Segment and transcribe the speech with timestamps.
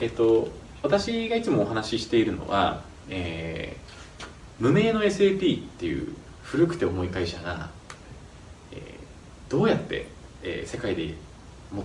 [0.00, 0.48] えっと、
[0.82, 4.26] 私がいつもお話ししているのは、えー、
[4.58, 7.70] 無名の SAP っていう古くて重い会社が、
[8.72, 10.06] えー、どうやって、
[10.42, 11.14] えー、世界で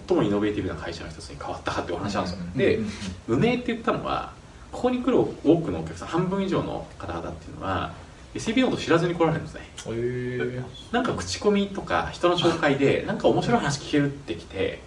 [0.07, 2.79] 最もイノベーティブな会社の一つに変わったかっていうお話なんですよ、で
[3.27, 4.33] 無名って言ったのは
[4.71, 5.25] ここに来る多
[5.57, 7.93] くのお客さん半分以上の方々っていうのは
[8.35, 14.79] SAP のこと知らずに来られるんですね、えー、なんか口コミとか人の紹介でなんか面白い話聞けるってきて。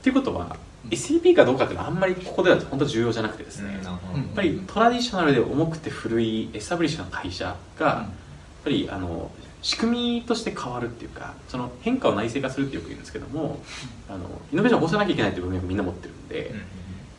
[0.00, 0.56] っていうことは
[0.90, 3.98] SAP かどうかっていうのはあんまりここでは本当重要じゃなくてですね、やっ
[4.34, 9.30] ぱりトラディショナルで重くて古いエスタブリッシュな会社が、やっぱりあの
[9.62, 13.60] 仕組みとして変わるっていうかその変化を内製化するってよく言うんですけども
[14.08, 16.54] あのイノベーションを起こさなきゃいけないっていう文脈みんな持ってるんで、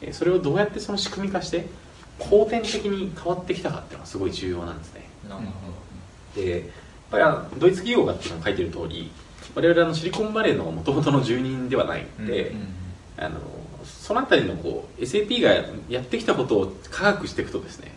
[0.02, 1.68] えそれをどうやってその仕組み化して
[2.20, 5.10] 後天的に変わってきたかっていうのはすごい重要なんですね。
[6.36, 6.62] でやっ
[7.12, 9.12] ぱりあのドイツ企業がっていうのを書いてる通り
[9.56, 12.54] 我々あのシリコンバレーのもともとの住人ではないんで、
[13.18, 13.40] あの
[14.08, 15.52] そのあたりのこう SAP が
[15.90, 17.92] やってきたことを科学していくとですね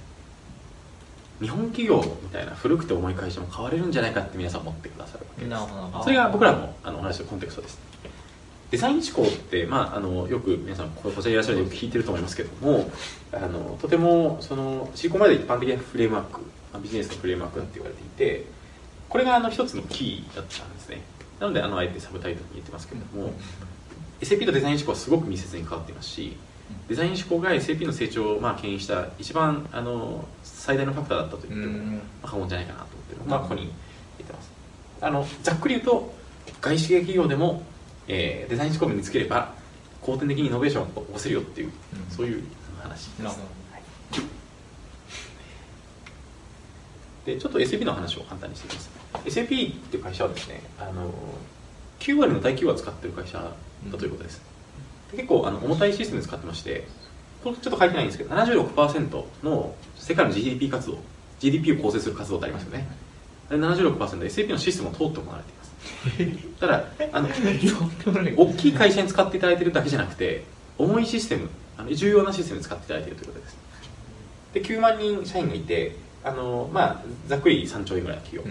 [1.40, 6.04] 日本企業みたいな古くて重い会社も変われるんじゃないかって皆さん思ってくださるわけです。
[6.04, 7.78] それが僕らのあのお話のコンテクストです。
[8.72, 12.90] デザイン思考って、まあ、あのよく皆さんこちらにいらっしゃるよく聞いてると思いますけども
[13.32, 16.40] あのとてもそのシリコンバレーで一般的なフレームワーク
[16.82, 18.46] ビジネスのフレームワークだって言われていて
[19.08, 21.02] これがあの一つのキーだったんですね。
[21.40, 23.32] なのであのあえてサブタイトルに言ってますけれども、
[24.20, 26.36] SAP とデザイン思考はすごく密接に関わっていますし
[26.88, 33.62] デザイン思考が SAP の成長をまあ牽引した一番あの最大のファクターだったと言っても過言じゃないかなと思ってるのがここに
[34.18, 34.50] 言ってます。
[35.00, 36.14] あのざっくり言うと
[36.60, 37.62] 外資系企業でも、
[38.06, 39.54] えー、デザイン思考を身につければ
[40.02, 42.44] 後天的にイノベーションを起こせるよっていう、うん、そういう
[42.82, 43.82] 話です、はい、
[47.26, 48.90] でちょっと SAP の話を簡単にしていきます。
[49.24, 51.10] SAP っていう会社はですねあの
[52.00, 53.52] 9割の大企業が使ってる会社
[53.88, 54.42] だということです、
[55.12, 56.86] うん、結構あの重たいシステム使ってまして
[57.42, 60.98] これちょっと書いてないんですけど76%の世界の GDP 活動
[61.38, 62.86] GDP を構成する活動ってありますよね、
[63.50, 65.70] うん、76% SAP のシステムを通って行われています。
[66.60, 67.28] ただあの
[68.36, 70.44] 大きい会社に使っていただいているだけじゃなくて
[70.76, 73.56] 重いシステムあの重要なシステムに使っていただいているということです。
[74.52, 78.50] で9万人社員がいてあの、まあ、ざっくり3兆円ぐらいの企業、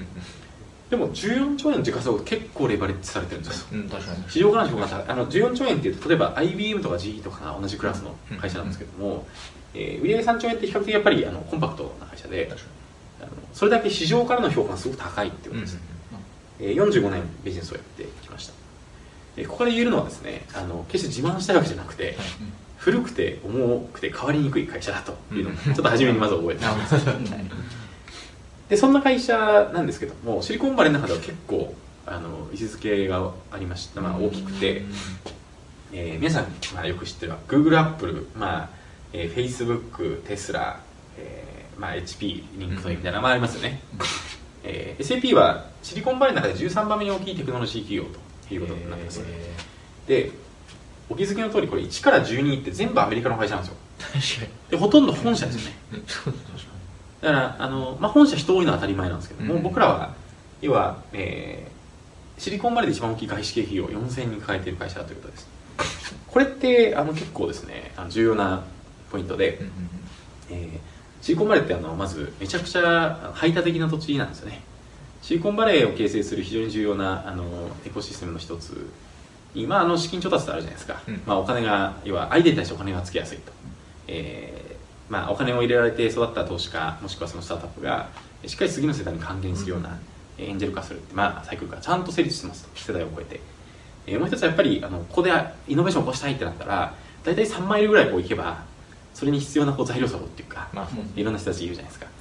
[0.90, 4.24] でも14兆円の時価総額結構レバレッジされてるんですよ、うん、確かに。
[4.28, 9.22] 市場価値があの14兆円っていうと例えば IBM とか GE とかが同じクラスの会社なんですけども、うん、
[9.76, 12.52] えー、売上3兆円って比較的やっぱりあのコンパクトな会社で
[13.22, 15.80] あのそれだけ市場からの評価がすごく高いっていうことです、
[16.60, 18.54] うん、えー、45年ビジネスをやってきました、
[19.38, 22.18] えー、ここで言えるのはですねあの決して自慢したいわけじゃなくて、
[22.78, 26.96] 古くて重くて変わりにくい会社だというのをちょっと初めにまず覚えておきます
[28.70, 31.74] でそんな会社なんですけどもシリコンバレーの中では結構
[32.06, 34.84] あの位置づけがありました、まあ、大きくて、
[35.92, 38.70] えー、皆さん、まあ、よく知ってる Google、Apple、まあ
[39.12, 40.80] えー、Facebook、テスラ、
[41.18, 43.82] えーまあ、HP、 LinkedIn みたいな名前ありますよね、
[44.64, 48.04] えー、SAP はシリコンバレーの中で13番目に大きいテクノロジー企業
[48.48, 49.22] ということになってます、
[50.08, 50.32] で
[51.10, 53.72] お気づきの通りこれ1から12って全部アメリカの会社なんで
[54.22, 54.48] すよ。
[54.70, 55.78] でほとんど本社ですよね
[57.22, 60.14] だからあの、まあ、本社人多いのは当たり前なんですけども、うん、僕らは
[60.62, 65.48] 要は、えー、シリコンバレーで一番大きい外資系企業4000人抱えている会社だということです。
[66.28, 68.64] これってあの結構ですねあの重要な
[69.12, 69.72] ポイントで、うん、
[70.50, 74.62] えー、シリコンバレーってあのまずめちゃくちゃ排他的な土地なんですよね。
[75.22, 77.44] シリコンバレーを形成する非常に重要なあの
[77.86, 78.90] エコシステムの一つ。
[79.56, 83.52] 今あの資金調達ってあるじゃないですか、うん、まあ、お金が要は相手に対してお金がつきやすいと、
[84.08, 84.59] え
[85.10, 88.10] まあ、お金を入れられて育った投資家もしくはそのスタートアップが
[88.46, 90.00] しっかり次の世代に還元するような、
[90.38, 93.42] エンジェル化するって、まあ、サイクルがちゃんと成立してますと世代を超えて、
[94.08, 95.32] えー、もう一つはやっぱりあのここで
[95.68, 96.94] イノベーションを起こしたいってなったら
[97.26, 98.64] 大体3マイルぐらいこう行けば
[99.14, 102.06] それに必要なこう材料作っていうか、まあ、いろんな人たちいるじゃないですか。
[102.06, 102.12] こ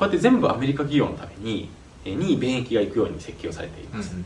[0.00, 1.68] うやって全部アメリカ企業のために、
[2.04, 4.24] えー、に便益が行くように設計をされています、うん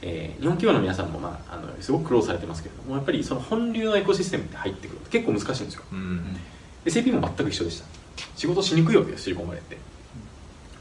[0.00, 6.36] えー、日本企業の皆さんも、まあ、あのすごく苦労されてますけれどもやっぱりその本流のエコシステムって入ってくると結構難しいんですよ、うん、
[6.84, 7.86] SAP も全く一緒でした。
[8.36, 9.78] 仕事しにくいわけですシリコンバレーって。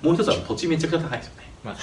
[0.02, 1.52] もう一つは土地めちゃくちゃ高いですよね。
[1.64, 1.76] まあ、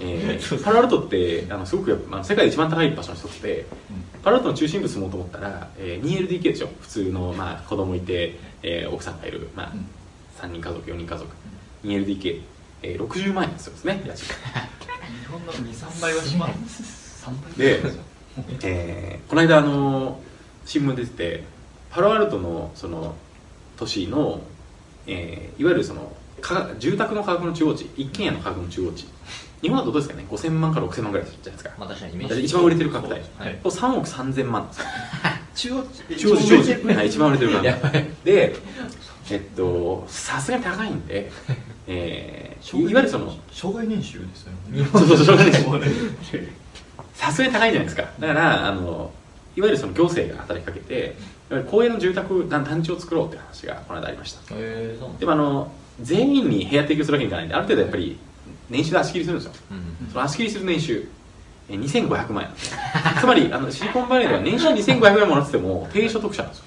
[0.00, 6.68] えー、 パラアルトってあのすごく、まあ、世界で一番高い場所の一つで、うん、パラアルトの中心部住もうと思ったら、えー、2LDK でしょ。
[6.80, 9.86] 普通の、まあ、子供いて、えー、奥さんがいる、まあ、うん、
[10.50, 11.30] 3人家族4人家族、
[11.84, 12.40] うん、2LDK、
[12.82, 14.26] えー、60万円ですよね家賃。
[14.26, 17.26] 日本の23倍はします
[17.56, 17.80] で、
[18.62, 20.20] えー、この間あの
[20.66, 21.44] 新聞出てて
[21.90, 23.14] パロアルトのその
[23.76, 24.40] 都市の、
[25.06, 26.12] えー、いわゆるその
[26.78, 29.06] 住宅の価格の中央値一軒家の価格の中央値。
[29.62, 34.68] 日本だとどうですかね？5000万から6000万ぐらいじゃないですか、まあ、確かに一番売れてる価格帯、はい、3億3000万。
[34.68, 34.80] です
[35.54, 35.82] 中央
[36.16, 37.64] 中央値中央値はい一番売れてるから。
[37.64, 38.06] やばい。
[38.24, 38.56] で
[39.30, 41.30] えっとさすがに高いんで、
[41.86, 44.86] えー、いわゆるその障害年収ですよね。
[44.92, 46.48] そうそうそう障害年収。
[47.14, 48.02] さすがに高いじゃないですか。
[48.18, 49.10] だからあの
[49.56, 51.16] いわゆるその行政が働きかけて
[51.70, 54.54] 公営の住宅団団地を作ろうっていう話がこの間ありました。
[54.54, 58.18] でもあの全員に部屋提供するわけにいかないんである程度やっぱり
[58.68, 59.52] 年収で足切りするんですよ。
[59.70, 61.08] うんその足切りする年収
[61.68, 62.50] えー2500万円
[63.20, 66.64] つまりあのシリコンバレーでは年収2500万もらってても低所得者なんですよ。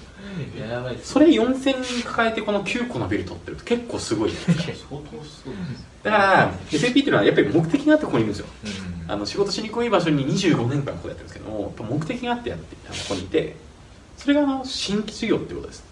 [0.70, 4.88] やばいっすそれ4000人抱えてこの9個のビル取ってると結構すごいじゃないですか。
[4.90, 8.46] 相当すごいですだから SAP っていうのはやっぱり目的があってここにいるんですよ。
[8.64, 9.10] うん。
[9.10, 13.56] あの仕事しにくい場所に25年間ここでやってるんですけども目的があってやってここにいて
[14.16, 15.84] それがあの新規事業ってことです。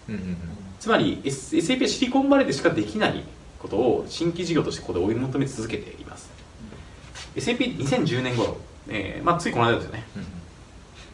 [0.79, 3.23] つまり、SAP はシリコンバレーでしかできない
[3.59, 6.29] ことを新規事業としてここで追い求め続けています。
[7.35, 8.57] SAP2010 年頃、
[8.87, 10.03] えーまあ、ついこの間ですよね。
[10.15, 10.25] うん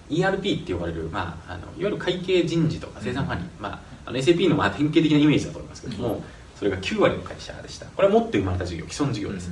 [0.10, 6.22] ERP って呼ばれる、まあ、あのいわゆる会計人事とか生産管理、まあ、あの SAP のまあ典型的なイメージだと思いますけども、
[6.64, 7.88] それが9割の会社でした。
[7.88, 9.52] これは持って生まれた事業既存事業です、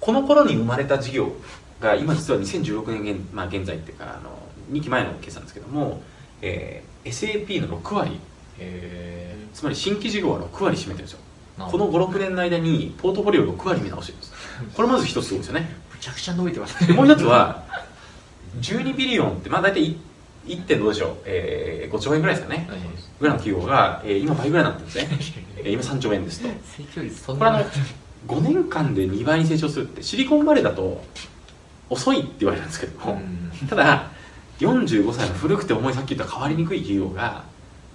[0.00, 1.32] この頃に生まれた事業
[1.80, 4.30] が今実は2016年現,、まあ、現在っていうかあの
[4.70, 6.00] 2期前の決算ですけども、
[6.40, 8.20] えー SAP の6割
[8.60, 11.18] へつまり新規事業は6割占めてるんですよ。
[11.58, 14.32] ーこの56年の間にポートフォリオを6割見直してるんです
[14.72, 15.68] これまず一つすごいですよね。
[15.92, 17.64] むちゃくちゃ伸びてますでもう一つは
[18.60, 19.96] 12ビリオンってまあ大体 1.
[20.44, 22.66] 点どうでしょう、えー5兆円ぐらいですかね。
[22.68, 22.78] はい。
[23.20, 26.42] ぐらいの企業が、えー今倍ぐらいになってるんですね、えー今3兆円です
[27.26, 27.34] と。
[27.34, 27.64] これあのな
[28.26, 31.04] 5年間で2倍に成長するってシリコンバレーだと
[31.90, 33.68] 遅いって言われるんですけども、うん。
[33.68, 34.10] ただ
[34.60, 37.44] 45歳の古くて重いさっき言った変わりにくい企業が、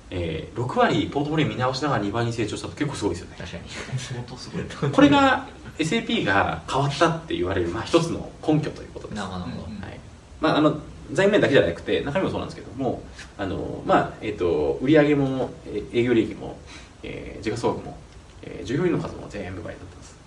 [0.10, 3.36] えー6割ポートフォリオ見直しながら2倍に成長したと結構すごいですよね。
[3.38, 3.64] 確かに。
[4.00, 5.48] 相当すごいこれが
[5.80, 9.68] SAP が変わったって言われる、まあ、一つの根拠ということです、はなるほどなるほど。
[9.68, 10.00] うんい。
[10.42, 10.80] まあ、あの
[11.14, 13.02] 財務面だけじゃなくて中身もそうなんですけども
[13.38, 16.58] あの、まあえー、と売上もえー営業利益も、
[17.04, 17.98] えー時価総額も、
[18.44, 20.18] えー従業員の数も全部倍になってます。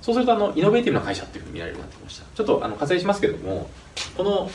[0.00, 2.24] そうするとあのイノベーティブな会社っていうふうに見られるようになってきました。
[2.34, 3.70] ちょっとあの割愛しますけども
[4.16, 4.50] この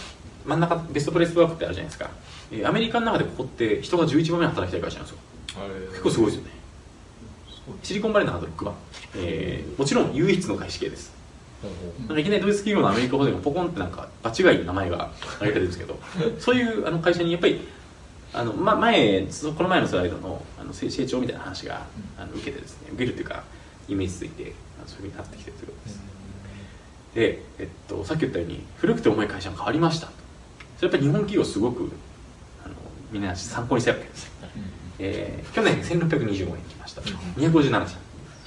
[0.46, 2.10] 真ん中ベストプレイスワークってあるじゃないですか、
[2.52, 5.20] えーアメリカの中でここって人が11番目に働きたい会社なんですよ。
[5.92, 6.52] 結構すごいですよね。
[7.84, 8.74] シリコンバレーの中で6番、
[9.16, 11.12] えーもちろん唯一の外資系です
[12.18, 16.00] いきなりドイツ企業のアメリカ法人がポコンってなんか場違いの名前が挙げてるんですけど
[16.40, 17.68] そういうあの会社にやっぱり
[18.34, 21.86] あの、ま、前そこの前のスライドのあの成成長みたいな話が
[22.18, 23.44] あの受けてですね受けるっていうか
[23.90, 24.54] イメージついて
[24.88, 26.02] そういうふうになってきてるということです。
[27.16, 30.08] で、えっと、さっき言ったように古くて重い会社が変わりました。
[30.78, 31.92] それやっぱり日本企業すごく
[32.64, 32.76] あの
[33.12, 34.32] みんな参考にしたいわけです、
[35.00, 37.02] えー去年1625円来ました。
[37.02, 37.98] 257社。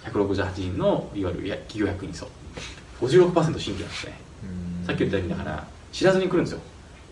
[0.04, 2.28] 168人のいわゆるや企業役員層
[3.02, 4.12] 56%新規なんですね。
[4.86, 6.60] さっき言ったようにだから知らずに来るんですよ。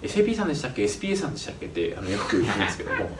[0.02, 1.66] SAP さんでしたっけ？SPA さんでしたっけ？
[1.66, 3.10] ってあのよく言うんですけども。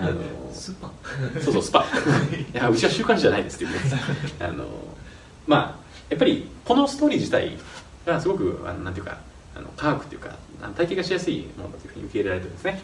[0.00, 0.20] あの
[0.52, 0.92] スーパ。
[1.40, 1.84] そうそうスパ。
[2.54, 3.78] いやうちは週刊誌じゃないですっていうね。
[4.40, 4.64] あの
[5.46, 7.56] まあやっぱりこのストーリー自体
[8.04, 9.18] がすごくあのなんていうか
[9.56, 10.36] あの科学っていうか
[10.76, 12.80] 体系がしやすいものだというふうに受け入れられてるんですね。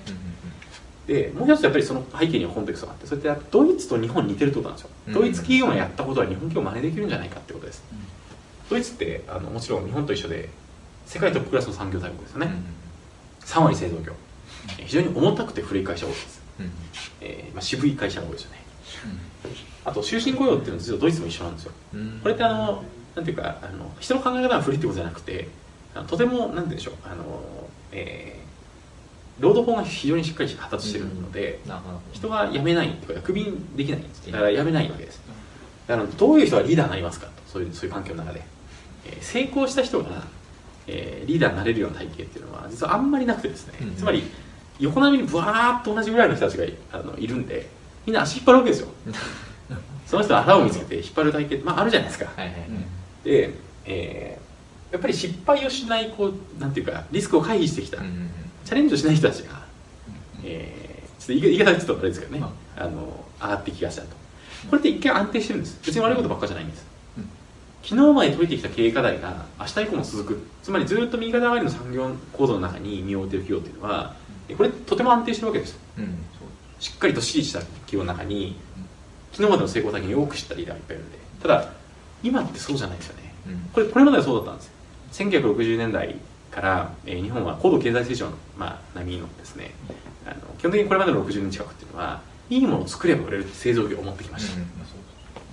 [1.07, 7.83] でもう一つやっぱりその背景にはコンテクストがあってそれってドイツと日本似てるってことなんですよ、うんドイツ企業がやったことは日本企業真似できるんじゃないかってことです
[8.73, 10.49] ドイツってあのもちろん日本と一緒で
[11.07, 12.47] 世界トップクラスの産業大国ですよね、
[13.45, 14.13] 3割製造業。
[14.79, 16.41] えー非常に重たくて古い会社が多いです、
[17.21, 18.59] えーまあ、渋い会社が多いですよね。
[19.85, 21.73] あと終身雇用っていうのは実はドイツも一緒なんですよ。
[22.23, 22.85] これってあの
[23.17, 25.49] なんていうかあの人の考え方が古いってことじゃなくて
[26.07, 27.43] とてもなんて言うんでしょうあの、
[27.93, 28.43] えー
[29.41, 31.59] 労働法が非常にしっかり発達してるので、
[32.13, 34.03] 人が辞めないっていうかクビにできない。
[34.31, 35.21] だから辞めないわけです。
[35.89, 37.33] だからどういう人がリーダーになりますかと。
[37.47, 38.52] そういうそういう環境の中で、えー
[39.21, 40.25] 成功した人が、
[40.87, 44.25] えーリーダーになれるような体系っていうのは実はあんまりなくてですね、うんつまり
[44.81, 47.69] 横並みにブワーッと同じぐらいの人たちがいあのいるんで
[48.05, 48.89] みんな足引っ張るわけですよ。
[50.07, 52.31] その人は腹を見つけて引っ張る体系まああるじゃないですか。
[52.37, 52.69] はいはいはい。
[53.25, 53.55] で、
[53.85, 54.43] えー
[54.93, 58.31] やっぱり失敗をしないこうなんていうかリスクを回避してきた、うんうんうん。
[58.63, 59.63] チャレンジをしない人たちが、
[60.45, 62.85] えー、ちょっと言い方がちょっとあれですけどね、まあ。
[62.85, 64.09] の上がってきがしたと。
[64.69, 65.81] これって一見安定してるんです。
[65.87, 66.92] 別に悪いことばっかじゃないんです、うん
[67.83, 70.43] 昨日まで解いてきた経営課題が明日以降も続く。
[70.63, 74.15] つまりずっと右肩上がりの産業構造の中に身を置いている企業っていうのは
[74.57, 76.19] これとても安定してるわけですうん。
[76.79, 78.57] しっかりと支持した企業の中に
[79.33, 81.19] 昨日までの成功体験をよく知ったリーダーがいっぱいいるんで。
[81.43, 81.73] ただ
[82.23, 83.35] 今ってそうじゃないですよね。
[83.49, 83.59] うん。
[83.73, 84.73] これこれまではそうだったんですよ。
[85.13, 86.15] 1960年代
[86.53, 89.73] から、えー日本は高度経済成長の、まあ、波のですね
[90.27, 92.21] あの基本的にこれまでの60年近くっていうのは
[92.51, 94.51] いいものを作れば売れるって製造業を持ってきまし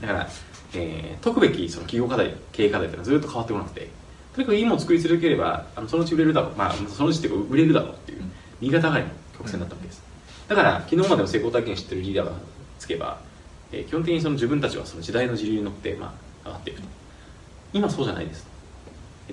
[0.02, 0.30] た、だから、
[0.74, 3.90] えー解くべきその企業課題経営課題っていうのはずっと変わってこなくて
[4.36, 6.56] とにかくいいものを作り続ければあのそのうち売れるだろう。
[6.56, 8.32] まあそのうちっていうか売れるだろうっていううん。
[8.62, 10.04] 右肩上がりの曲線だったわけです、
[10.50, 12.34] だから昨日までの成功体験を知ってるリーダーが
[12.78, 13.20] つけば、
[13.72, 16.88] えー基本的にその自分たちはその時代の時流に乗って、まあ、上がっていくと。
[17.72, 18.46] 今そうじゃないです。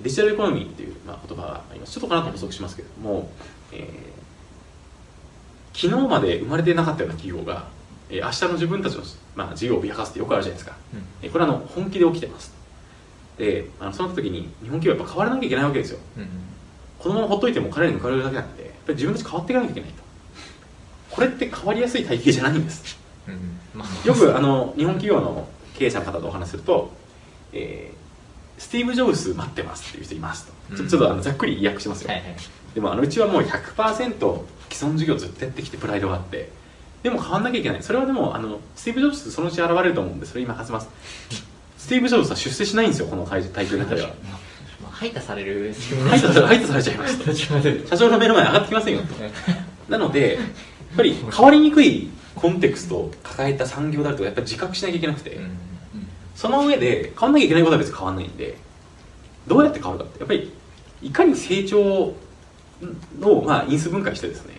[0.01, 1.91] デジタルエコノミーっていう、まあ、言葉があります。
[1.93, 3.29] ちょっとこの後補足しますけれども、
[3.73, 4.17] えー
[5.73, 7.67] 昨日まで生まれてなかったような企業が、
[8.09, 9.03] えー明日の自分たちの、
[9.35, 10.77] まあ、事業を脅かすってよくあるじゃないですか、
[11.21, 12.55] えーこれはあの本気で起きてます。
[13.37, 15.99] であのそうなった時に日本企業はやっぱ変わらなきゃいけないわけですよ。
[16.17, 16.27] うん
[16.99, 20.03] このままほっといても彼らに抜かれるだけなんでやっぱり自分たち変わっていかなきゃいけないと。
[21.11, 22.97] これって変わりやすい体系じゃないんです。
[23.27, 23.39] うんうん。
[23.75, 24.07] まあ。
[24.07, 26.91] よくあの日本企業の経営者の方とお話しすると、
[27.53, 27.97] えー
[28.59, 30.89] スティーブ・ジョブズ待ってますっていう人いますと、ちょうん。
[30.89, 32.35] ちょっとあのざっくり意訳しますよ、はいはい。
[32.73, 36.49] でもあのうちはもう100%既存事業ずっとやってきてプライドがあって
[37.03, 37.83] でも変わんなきゃいけない。
[37.83, 40.89] それはでもあのスティーブ・ジョブズそのうち現れると思うんでそれ今任せます
[41.77, 44.07] スティーブ・ジョブズは出世しないんですよこの体体系の中では。
[44.81, 45.75] まあ排他される
[46.09, 49.07] 排他され排他されちゃいましません社長の目の前に上がってきませんよと。
[49.89, 50.45] なのでやっ
[50.97, 55.57] ぱり変わりにくいコンテクストを抱えた産業であるとやっぱり自覚しなきゃいけなくて、うん。
[56.35, 58.57] その上で変わんなきゃいけないことは別に変わんないんで。
[59.47, 60.51] どうやって変わるかってやっぱり
[61.01, 62.13] いかに成長
[63.19, 64.56] の、まあ、因数分解してですね、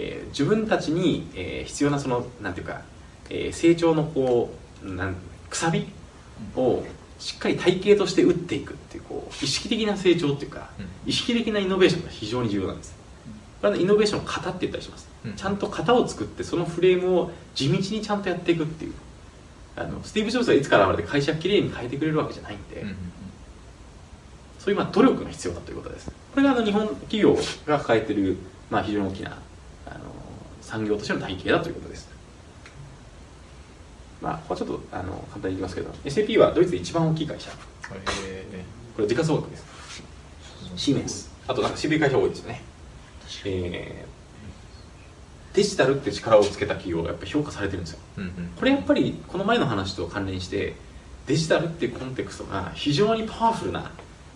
[0.00, 2.82] えー自分たちに、えー必要なそのなんていうか、
[3.28, 4.54] えー成長のこ
[4.84, 5.14] うなん
[5.48, 5.86] くさび
[6.56, 6.82] を
[7.18, 11.10] しっかり体系として打っていくっていうこう意識的な成長っていうか、うん。
[11.10, 12.94] 意識的なイノベーションが非常に重要なんです。
[13.60, 15.34] これはイノベーションの型って言ったりします、うん。
[15.34, 18.94] ちゃんと型を作ってそのフレームを地道にちゃんとやっていくっていう。
[19.76, 22.96] あのスティーブ・ジョブズはいつから現れて会社をきれいに変えてくれるわけじゃないんで、うん
[24.58, 26.10] そういうまあ努力が必要だということです。
[26.10, 27.34] これがあの日本企業
[27.66, 28.36] が抱えている、
[28.68, 29.38] まあ、非常に大きな
[30.70, 32.08] 産業としての体系だということです。
[34.22, 37.50] まあここはちょっとあの簡単に言いますけど SAP はドイツで一番大きい会社。
[38.24, 39.64] えこれ時価総額です。
[40.76, 41.30] シーメンス。
[41.48, 42.62] あとなんか渋い会社多いですよね。
[43.44, 44.10] えー
[45.52, 47.98] デジタルって力をつけた企業がやっぱ評価されてるんですよ。
[48.18, 48.32] ーうんうん。
[48.56, 50.74] これやっぱりこの前の話と関連して
[51.26, 53.90] デジタルっていうコンテクストが非常にパワフルな、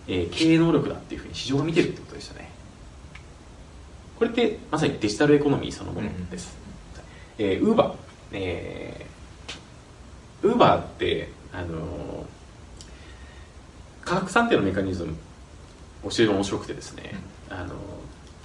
[0.09, 2.49] えー経営能力だっていうふうに市場が見てるってことですよね
[4.17, 6.57] これってまさにデジタルエコノミーそのものです、
[7.37, 7.95] えー、ウーバー
[8.31, 12.25] えー、ウーバーってあのー
[14.03, 15.15] 価格算定のメカニズム
[16.03, 17.13] を非常に面白くてですね、
[17.49, 17.73] あの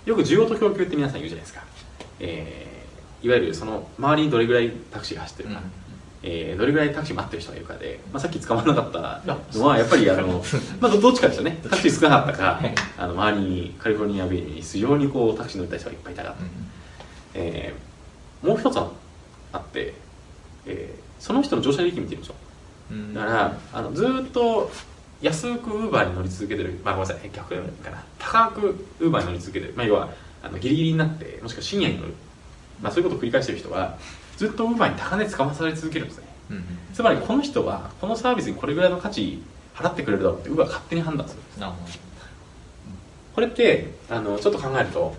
[0.06, 1.64] ーよく需要と供給って皆さん言うじゃないですか、
[2.20, 2.70] えー
[3.22, 5.60] いわゆるその周りにどれぐらいタクシーが走ってるか、
[6.22, 9.22] えーどれぐらいタクシー待ってる人がいるかで、まあ、さっき捕まらなかった
[9.58, 10.44] のはやっぱりあの、
[10.80, 11.58] まあ、どどっちかですよね。
[11.64, 12.60] タクシー少なかったか
[12.98, 16.38] あの周りにカリフォルニアベイに非常にこうタクシー乗りたい人がいっぱいいたかった、
[17.34, 19.92] えーもう一つあって、
[20.66, 22.34] えーその人の乗車履歴見てみましょ
[22.90, 22.94] う。
[22.94, 23.10] ん。
[23.12, 24.70] うだからあのずーっと
[25.20, 27.30] 安くウーバーに乗り続けてる、まあ、ごめんなさい。
[27.30, 30.08] 逆かな高くウーバーに乗り続けてる、まあ、要は
[30.42, 32.14] あのギリギリになってもしくは深夜に乗る、
[32.80, 33.98] まあ、そういうことを繰り返してる人は
[34.40, 36.24] ずっとウーバーに高値つかまされ続けるんですね。
[36.48, 36.64] うんうん。
[36.94, 39.42] つまりこの人はこのサービスにこれぐらいの価値
[39.74, 41.60] 払ってくれるだろうってウーバーが勝手に判断するんです。
[41.60, 41.78] なるほ
[43.34, 45.14] これってあのちょっと考えると、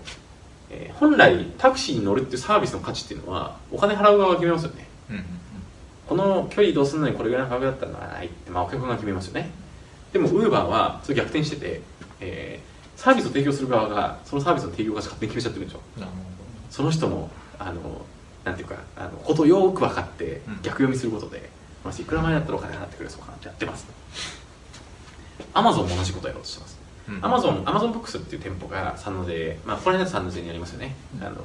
[0.70, 4.88] えー本来タクシーに乗るっていうサービスの価値っていうのはお金払う側が決めますよね。
[5.08, 5.26] どうんうん。
[6.08, 9.50] この距離移動するのにこれぐらいの価格だったらないって、まあ、お客が決めますよね。
[10.12, 11.80] でもウーバーはそれ逆転してて、
[12.18, 16.16] えーサービスを提供する側がそのサービスの提供が勝手に決めちゃってるんですよなるほ
[16.70, 17.80] その人のあの
[18.44, 20.54] なんていうかあのことをよーく分かってうん。
[20.62, 21.48] 逆読みすることで、
[21.84, 23.86] まあ、いくら前だったらお金払ってくれそうかなってやってます。
[25.54, 26.78] アマゾンも同じことをやろうとしてます。
[27.08, 31.26] どアマゾンアマゾンブックスっていう店舗が三ノ瀬まあここら辺だと三ノ瀬にありますよね、うん。
[31.26, 31.36] あの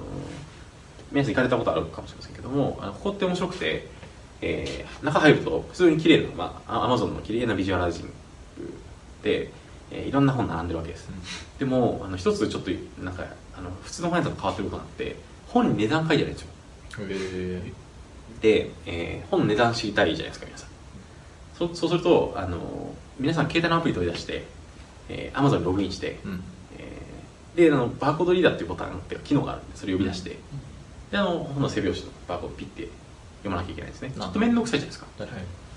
[1.12, 3.88] 皆さん行かれたことあるかもしれませんけどもあのここって面白くて、
[4.42, 8.14] えー中入ると普通に綺麗な、まあ、アマゾンの綺麗なビジュアライジング
[9.24, 9.52] で、
[9.92, 11.10] えーいろんな本並んでるわけです、
[11.60, 13.24] でもあの一つちょっとなんか
[13.58, 15.16] あの普通の本屋さんと変わってることがあって
[15.48, 16.48] 本に値段書いてあるんですよ。
[16.50, 16.57] え
[18.42, 20.70] で、えー本の値段知りたいじゃないですか皆さん。
[21.58, 24.46] そそうするとあの皆さん携帯のアプリ取り出して、
[25.10, 26.44] えー、Amazon にログインして、ーうん。
[26.78, 30.38] えーであのバーコードリーダーっていうボタンっていうか機能があるんでそれを呼び出して、
[31.12, 32.88] であの本の背表紙のバーコードをピッて
[33.40, 34.12] 読まなきゃいけないんですね。
[34.16, 35.08] ちょっと面倒くさいじゃないですか。
[35.18, 35.30] はい。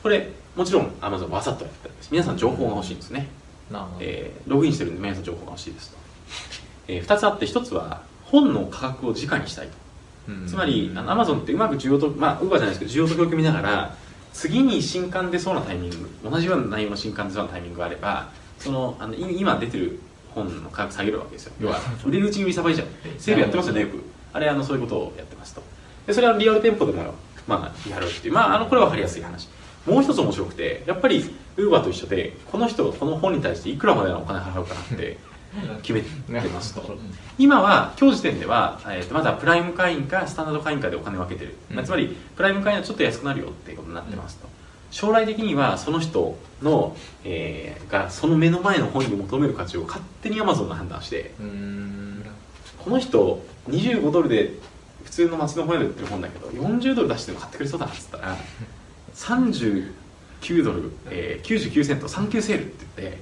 [0.03, 2.09] これもちろん Amazon わざとやってたんです。
[2.11, 3.29] 皆さん情報が欲しいんですね、
[4.01, 5.97] えーログインしてるんで皆さん情報が欲しいですと、
[6.89, 9.73] え2つあって1つは本の価格を直にしたいと。
[9.73, 9.90] うん
[10.47, 13.97] つまりあの Amazon ってうまく需要とまあ Uber じゃないですけど需要と供給見ながら
[14.33, 19.99] 次に新刊出そうなタイミング同じような内容の新刊出そうなタイミングがあればそのあのい今出てる
[20.35, 21.53] 本の価格下げるわけですよ。
[21.61, 22.87] 要は売れるうちに売りさばいちゃう
[23.19, 24.05] セールやってますよねよく。
[24.33, 25.63] あれあのそういうことをやってますと。
[26.07, 27.15] でそれはリアル店舗でも
[27.49, 28.35] まあやるっていう。
[28.35, 29.49] まああのこれは分かりやすい話。
[29.87, 31.25] もう一つ面白くてやっぱり
[31.57, 35.19] ウーバーと一緒でこの人がこの本に対していくらまでのお金払うかなって
[35.83, 36.97] 決めてますと。
[37.39, 41.77] 今は今日時点では、えー、とまだプライム会員かスタンダード会員かでお金を分けてる、うん。
[41.77, 44.49] まあつまりプライム会員はちょっと安くなるよっていうことになってますと、
[44.91, 51.33] 将来的にはその人の、えーがその目の前の本に求める価値を勝手に Amazon が判断して
[52.79, 54.53] この人25ドルで
[55.05, 58.37] 普通の街の本屋で売ってる本だけど40ドル出しても買ってくれそうだなっつったら
[59.15, 59.93] 39
[60.65, 63.19] ドル、えー、99セントサンキューセールって言って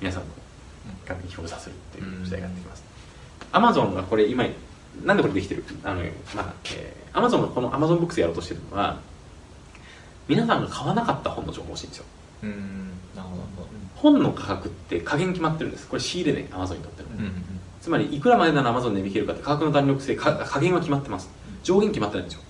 [0.00, 0.22] 皆さん
[1.12, 2.84] の画面に表示させるっていう時代がやってきます、
[3.52, 4.44] アマゾンがこれ今
[5.04, 5.64] なんでこれできてる？
[5.84, 6.02] あの
[6.34, 9.00] まあ、えー、アマゾンがこのアマゾンブックスやろうとしてるのは
[10.28, 12.04] 皆さんが買わなかった本の情報欲しいんですよ。
[12.42, 13.42] うーんなるほど
[13.96, 15.86] 本の価格って加減決まってるんです。
[15.88, 17.32] これ仕入れねアマゾンにとっての、うんうん
[17.82, 21.28] つまりいくらまでならアマゾンで値引けるかって価格の弾力性か加減は決まってます。
[21.64, 22.42] 上限決まってないんですよ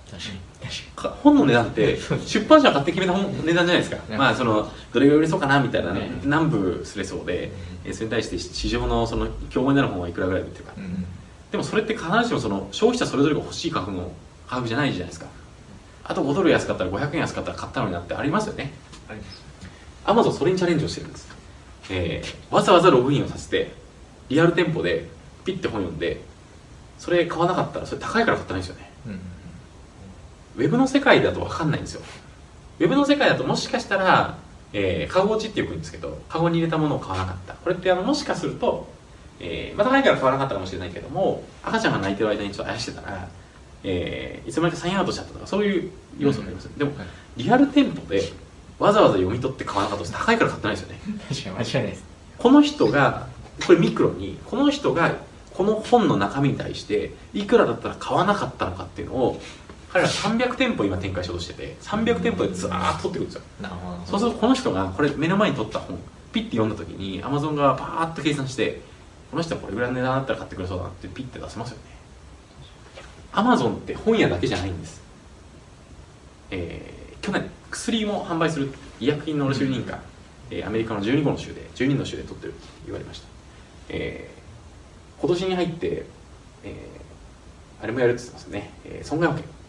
[1.23, 3.97] 本の値段って 出版社が勝手に決めた本値段じゃないですか？
[4.09, 6.29] うんまあそのどれぐらい売れそうかなみたいなねうん。
[6.29, 7.51] 何部すれそうで
[7.83, 10.73] えーそれに対して市場のその競合になる本はいくらぐらいで売ってるか。
[11.51, 14.11] でもそれって必ずしもその消費者それぞれが欲しい価格の
[14.49, 15.27] 価格じゃないじゃないですか。
[16.05, 18.73] あと5ドル安かったら500円安かったら買ったのになってありますよね。
[20.05, 21.27] アマゾンそれにチャレンジをしてるんです、
[21.89, 23.71] えーわざわざログインをさせて
[24.29, 25.07] リアル店舗で
[25.45, 26.21] ピッて本読んで
[26.99, 28.91] それ買わなかったらそれ高いから買ってないんですよね。
[29.07, 29.19] うん
[30.55, 32.01] ウェブの世界だと分かんないんですよ。
[32.79, 34.37] ウェブの世界だともしかしたら、
[34.73, 37.53] えー、カゴ落ちってよく言うんですけどカゴに入れたものを買わなかった。
[37.53, 38.87] これってあのもしかすると、
[39.39, 43.27] えーまあ、高いから買わなかったかもしれないけども赤ちゃんが泣いてる間にちょっとあやしてたら、
[43.83, 47.07] えーいつの間にかサインアウトしちゃったとかそういう要素があります、でもはい。
[47.37, 48.21] リアル店舗で
[48.79, 50.99] わざわざ読み取って買わなかったと高いから買ってないですよね。
[51.29, 52.03] 確かに間違いないです。
[52.37, 53.27] この人が
[53.65, 55.15] これミクロにこの人が
[55.53, 59.41] この本の中身に対していくらだったら買わなかったのかっていうのを
[59.93, 63.41] 彼ら300店舗今展開しようとしてて300店舗でずーっと取ってくるんですよ。
[63.61, 63.97] なるほど。
[64.07, 65.99] そうするとこの人がこれ目の前に取った本
[66.33, 68.81] ピッて読んだ時に Amazon がパーッと計算して
[69.29, 71.83] この人はこれぐらいの値段だったら買ってくれそうだなってピッて出せますよね。
[73.33, 75.01] Amazon って本屋だけじゃないんです。
[76.51, 79.97] えー去年薬も販売する医薬品の卸売認可、
[80.51, 83.27] えーアメリカの12個の州で12の州で取ってるって言われました、
[83.89, 86.05] えー今年に入って、
[86.65, 89.49] えーあれもやるって言ってますね、えー損害保険。
[89.49, 89.62] うんうん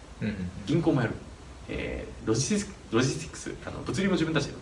[0.67, 1.15] 銀行もやる、
[1.69, 4.55] えー logistic logistics あの物流も自分たちで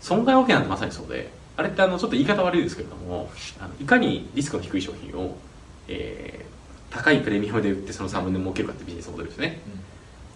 [0.00, 5.36] 損害保険なんてまさにそうであれってあのちょっと言い方悪いですけれどもあのいかにリスクの低い商品を、
[5.88, 6.46] えー
[6.88, 9.60] 高いプレミアムで売ってその差分で儲けるかってビジネスモデルですね。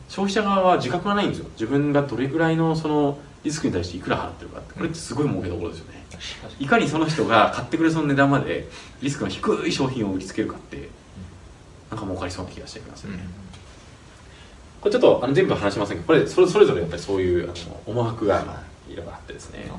[0.09, 1.47] 消費者側は自覚がないんですよ。
[1.53, 4.75] 自分がどれぐらいのそのリスクに対していくら払ってるかって。
[4.75, 6.05] これってすごい儲けどころですよね。
[6.59, 8.69] いかにその人が買ってくれそうな値段まで
[9.01, 10.89] リスクの低い商品を売りつけるかって
[11.91, 13.19] なんか儲かりそうな気がしてきますよね、
[14.81, 19.71] これちょっとあの全部は話しませんがこれそれそれぞれやっぱりそういうあの思惑がまあいろいろあってですね。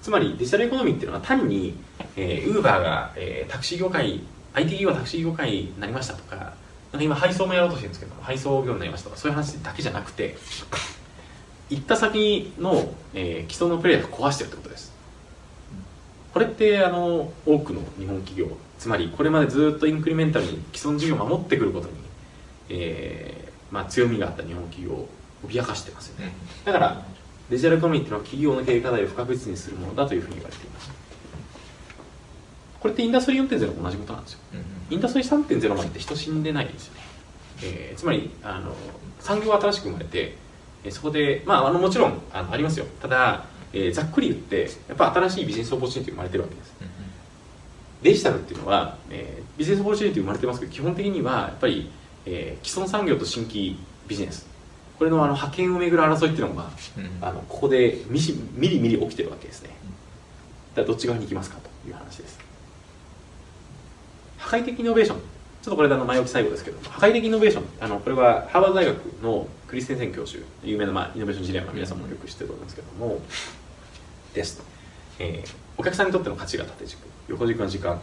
[0.00, 1.74] つまりデジタルエコノミーっていうのは単に、
[2.14, 4.20] えー、ウーバーが、えータクシー業界
[4.52, 10.36] IT 企業はタクシー業界になりましたとかなんか今配送もやろうとしてるんですけど配送業になりましたとかそういう話だけじゃなくて
[11.70, 14.92] 行った先の、えー既存のプレイヤーが壊してるってことです。
[16.34, 21.94] これってあの多くの日本企業つまりこれまでずっとインクリメンタルに既存事業を守ってくることに、
[22.68, 23.43] えー
[23.74, 25.08] まあ、強みがあった日本企業を
[25.48, 26.32] 脅かしてますよね。
[26.64, 27.04] だから
[27.50, 30.90] デジタルエコノミーっていうのは企業の経営課題を不確実にするものだというふうに言われています。
[32.80, 34.38] これってインダストリー4.0と同じことなんですよ。
[34.90, 37.00] インダストリー3.0までって人死んでないんですよね、
[37.62, 38.74] えーつまりあの
[39.20, 40.36] 産業が新しく生まれて、
[40.84, 42.86] えーそこで、まあ、あのもちろんあのありますよ。
[43.02, 46.74] ただ、えーざっくり言ってやっぱ新しいビジネスオポチュニティが生まれてるわけです。
[48.02, 51.90] デジタルっていうのは、えービジネスオポチュニティ生まれてますけど基本的にはやっぱり、
[52.26, 53.76] えー既存産業と新規
[54.08, 54.46] ビジネス。
[54.98, 56.70] これのあの覇権をめぐる争いっていうのが
[57.20, 59.70] あのここでみしみりみり起きてるわけですね。
[60.74, 62.38] だどっち側に行きますかという話です。
[64.38, 65.18] 破壊的イノベーション。
[65.18, 66.78] ちょっとこれであの前置き最後ですけど。
[66.90, 67.64] 破壊的イノベーション。
[67.80, 73.20] あのこれはハーバード大学のクリステンセン教授有名な、まあ、イノベーション事例は皆さんもよく知ってると思うんですけども
[74.34, 74.58] です。
[74.58, 74.64] と、
[75.18, 77.00] えーお客さんにとっての価値が縦軸。
[77.26, 78.00] 横軸の時間。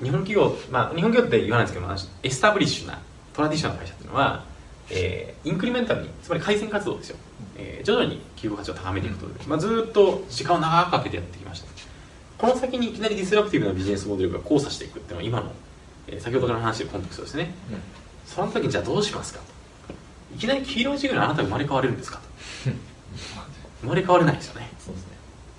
[0.00, 3.00] 日本企業まあ日本企業って言わないんですけど establish な
[3.38, 4.44] traditional な会社っていうのは、
[4.90, 7.16] えー incremental につまり改善活動ですよ、
[7.56, 11.68] えー徐々に企業価値を高めていくことで、まあ、ずーっと時間を長くかけてやってきました。
[12.36, 15.52] この先にいきなり disruptive なビジネスモデルが交差していくっていうのは今の、
[16.08, 17.54] えー先ほどから話しているコンテクストですね。
[18.26, 19.94] その時にじゃあどうしますかと。
[20.34, 22.22] いきなり黄色い事業にあなたが生まれ変われるんですかと。
[23.82, 25.08] 生まれ変われないですよね、そうですね。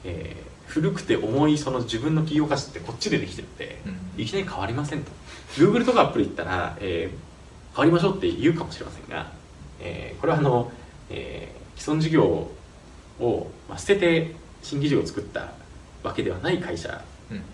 [0.04, 4.22] えー古くて重いその自分の企業価値ってこっちでできてるんで、うん。
[4.22, 5.10] いきなり変わりませんと。
[5.56, 7.29] Google とか Apple 行ったら、えー
[7.80, 9.32] 変わりましょうって言うかもしれませんが、
[9.80, 10.70] えーこれはあの、
[11.10, 15.54] えー既存事業を、まあ、捨てて新規事業を作った
[16.04, 17.02] わけではない会社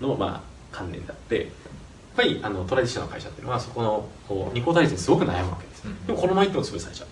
[0.01, 1.45] の、まあ、観念であってやっ
[2.15, 6.07] ぱりあのトラディショナルの会社っていうのはそこのこう二項対立にすごく悩むわけです、うん。
[6.07, 7.07] でもこのままいっても潰されちゃう。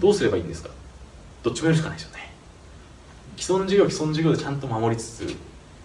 [0.00, 0.70] どうすればいいんですか？
[1.42, 2.32] どっちもやるしかないですよね。
[3.36, 5.36] 既存事業既存事業でちゃんと守りつつ、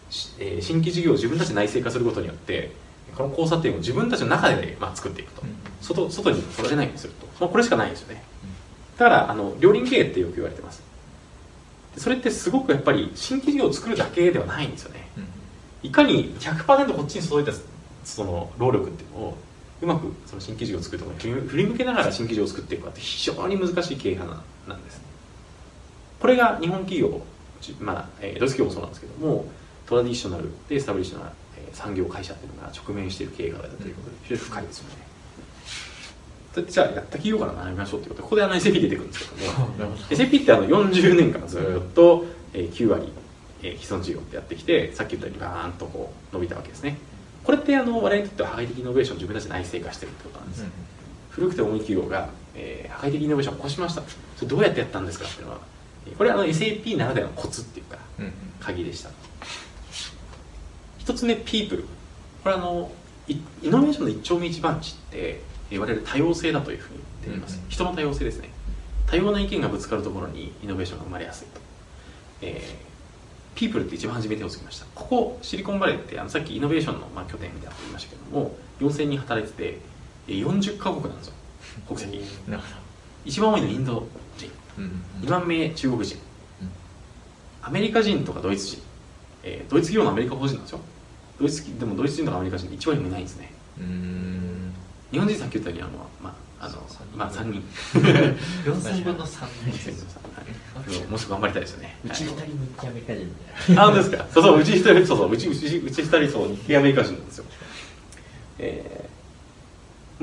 [0.10, 2.72] しえー新規事業を自分たちで内製化することによって
[3.20, 5.44] この交差点を自分たちの中で、まあ、作っていくと、
[5.82, 8.24] 外外に取られないようにすると、まあ、これしかないんですよね。
[8.98, 10.82] だからあの両輪経営ってよく言われてます。
[11.96, 15.10] でそれってすごくやっぱり新規事業を作るだけではないんですよね。
[15.84, 17.52] いかに100%こっちに注いだ
[18.06, 19.38] その労力っていうのを
[19.82, 25.02] うまくその新規事業を作るところに振り向けながら新規事業を作っていくかって非常に難しい経営派なんです。
[26.22, 27.22] これが日本企業
[27.60, 29.46] ちまあ、えードイツ企業もそうなんですけども
[29.86, 35.10] トラディショナルでエスタブリッシュな、えー産業会社っていうのが直面している経営課題だということで非常に深いですよね。
[36.68, 43.12] じゃあやった企業から学びましょうということでここであの SAP 出てくるんですけども SAP ってあの40年間ずっとえー9割、
[43.62, 46.98] えー既存事業ってやってきてさっき言ったようにバーンとこう伸びたわけですね。
[47.44, 50.64] これってあの我々にとっては破壊的イノベーションを自分たちで内製化してるってことなんです、
[51.30, 54.02] 古くて重い企業が、えー破壊的イノベーションを起こしました。
[54.36, 55.60] それどうやってやったんですかっていうのは
[56.08, 57.98] えーこれはあの SAP ならではのコツっていうか
[58.60, 59.10] 鍵でした
[61.10, 61.84] 一つ目 people
[62.44, 62.92] これあの
[63.28, 65.42] イイノベーションの一丁目一番地って
[65.72, 67.70] えー我々多様性だというふうに言っています、うんうん。
[67.70, 68.50] 人の多様性ですね。
[69.08, 71.62] 多様な意見がぶつかるところにイノベーションが生まれやすいと、
[72.44, 74.86] えー、people って一番初め手をつきました。
[74.94, 79.78] ここシリコンバレーってあのさっきイノベーションのまあ拠点みたいなと言いましたけども4000人働いてて
[80.28, 81.34] えー40カ国なんですよ。
[81.88, 82.22] 国籍。
[83.26, 84.52] 一番多いのインド人。
[84.78, 86.16] ど2番目中国人。
[86.62, 86.70] うん。
[87.64, 88.82] アメリカ人とかドイツ人、
[89.42, 90.80] えードイツ企業のアメリカ法人なんですよ
[91.40, 93.52] ドイツでもドイツ人とかアメリカ人って1割もいないんですね。
[93.80, 94.74] うん。
[95.12, 96.30] 日本人さっき言ったようにあの、ま
[96.62, 96.76] ああの
[97.16, 97.64] まあ、3人。
[98.66, 101.98] 4000分の3はいもうすぐ頑張りたいですよね。
[102.06, 103.32] うちはい二人日系アメリカ人み
[103.68, 104.26] たいなあ、ですか？
[104.34, 107.46] そうそう、うち一人、そうそう、うち、うち、うち二人、そう、日系アメリカ人なんですよ。
[108.60, 109.10] えー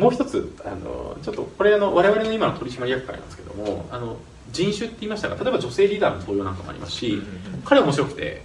[0.01, 4.19] もう一つ、あの、ちょっと、これ、あの、我々の今の取締役会なんですけども、あの、
[4.53, 7.23] 人種って言いましたが、例えば女性リーダーの登用なんかもありますし、
[7.65, 8.43] 彼面白くて、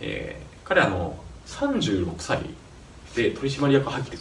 [0.00, 2.40] えー彼、あの、36歳
[3.14, 4.16] で取締役入って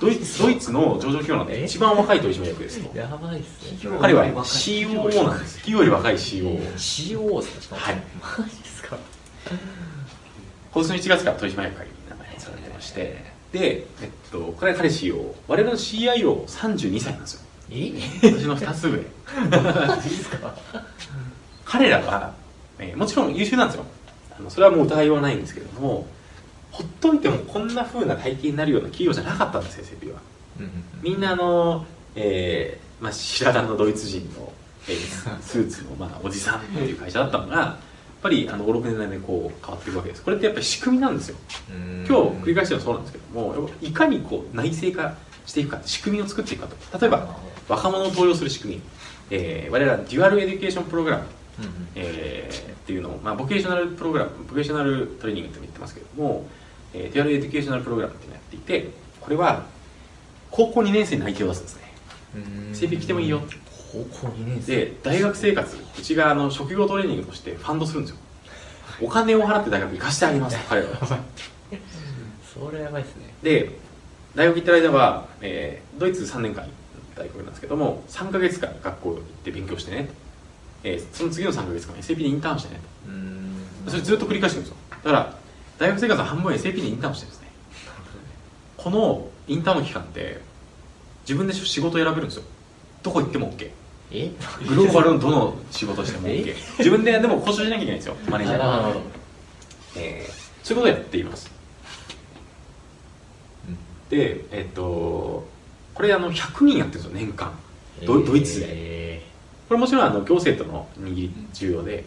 [0.00, 2.96] ドイツ、 ドイツの上場企業なんで一番若い取締役ですと。
[2.96, 5.56] やばいっすね彼は COO なんです。
[5.56, 6.74] 企業より若い COO。
[6.76, 7.96] CO ですかはい
[8.38, 8.96] マジですか
[10.72, 17.40] 今年の1月から取締役会に名前がされてまして、で、えっと、これは彼 CEO、我々の CIO32 歳なんですよ。
[17.70, 17.92] え？
[18.22, 19.04] 私の2つ上。
[19.50, 20.54] マジですか
[21.66, 22.32] 彼らは、
[22.78, 23.84] えーもちろん優秀なんですよ。
[24.38, 26.06] あのそれはもう疑いはないんですけれども、
[26.72, 30.20] ほっといてもこんな風な体験になるような企業じゃなかったんですよ、SAP は。
[31.02, 34.52] みんなあの、えーまあ、白髪のドイツ人の、
[34.88, 34.96] えー
[35.40, 40.22] スーツの、まあ、おじさんっていう会社だったのが、やっぱりあの5、6年でこう変わっていくわけです。
[40.22, 41.36] これってやっぱり仕組みなんですよ。
[42.06, 45.14] 今日繰り返してもそうなんですけども、いかにこう内製化
[45.46, 46.98] していくか、仕組みを作っていくかと。
[46.98, 47.36] 例えば、
[47.68, 48.82] 若者を登用する仕組み、
[49.30, 51.24] えー我々はデュアルエデュケーションプログラム、
[51.96, 56.46] えーっていうのを、まあ、 vocational program、vocational training と言ってますけども、
[56.94, 59.64] えー dual educational program っていうのをやっていて、これは
[60.50, 61.82] 高校2年生に内定を出すんですね。
[62.74, 63.40] SAP 来てもいいよ。
[63.92, 64.76] 高校2年生。
[64.76, 68.16] で大学生活うちがあの職業トレーニングとしてファンドするんですよ。
[69.00, 70.56] お金を払って大学行かしてあげます。
[70.56, 71.18] と 彼らは。
[72.54, 73.34] それやばいっすね。
[73.42, 73.70] で
[74.34, 76.66] 大学行ってる間は、えードイツ3年間
[77.14, 80.04] 大学なんですけども3ヶ月間学校行って勉強してね。
[80.04, 80.10] と、
[80.84, 82.80] えーその次の3ヶ月間 SAP でインターンしてね。
[83.06, 83.56] うん。
[83.84, 84.76] とそれずっと繰り返してるんですよ。
[85.04, 85.36] だから
[85.78, 87.48] 大学生活の半分は SAP でインターンしてるんですね。
[88.76, 90.40] このインターンの期間って
[91.22, 92.42] 自分で仕事を選べるんですよ。
[93.02, 93.70] どこ行っても OK
[94.12, 94.30] え？
[94.68, 96.56] グローバルのどの仕事しても OK え？
[96.78, 98.16] 自分ででも交渉しなきゃいけないんですよ。
[98.28, 98.58] マネージャー。
[98.58, 99.00] が、なるほど。
[99.96, 101.50] えーそういうことをやっています。
[104.10, 105.44] でえっと
[105.94, 107.52] これあの100人やってるんですよ年間。
[108.06, 108.60] ドドイツ。
[108.60, 109.22] でで
[109.68, 112.04] これもちろんあの行政との握り重要で、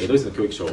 [0.00, 0.66] えードイツの教育省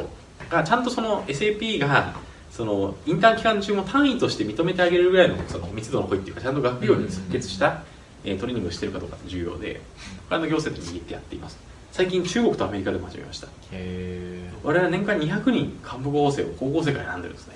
[0.48, 2.14] がちゃんとその SAP が
[2.56, 7.82] そのインターン期間中も単位として認めてあげるぐらいのその密度の濃いっていうかちゃんと学業に即決した、
[8.24, 9.74] えートレーニングをしてるかどうか重要で
[10.28, 11.58] これあの行政と握ってやっています。
[11.92, 13.48] 最近中国とアメリカでも始めました。
[13.72, 17.54] へ我々は年間200人幹部候補生を高校生から選んでるんですね。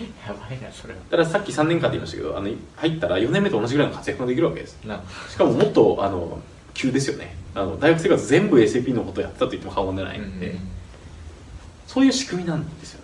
[0.00, 1.00] え やばいなそれは。
[1.08, 4.78] だからさっき3年間って言いましたけどあの入ったら4年目と同じぐらいの活躍ができるわけです。
[4.84, 6.40] なしかももっとあの
[6.74, 7.36] 急ですよね。
[7.54, 10.56] あの大学生活全部 SAP のことをやってたと言っても過言ではないので、
[11.86, 13.03] そういう仕組みなんですよ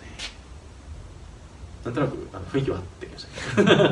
[1.85, 3.91] なんとなくあの雰囲気は合ってきましたね、 はい、こ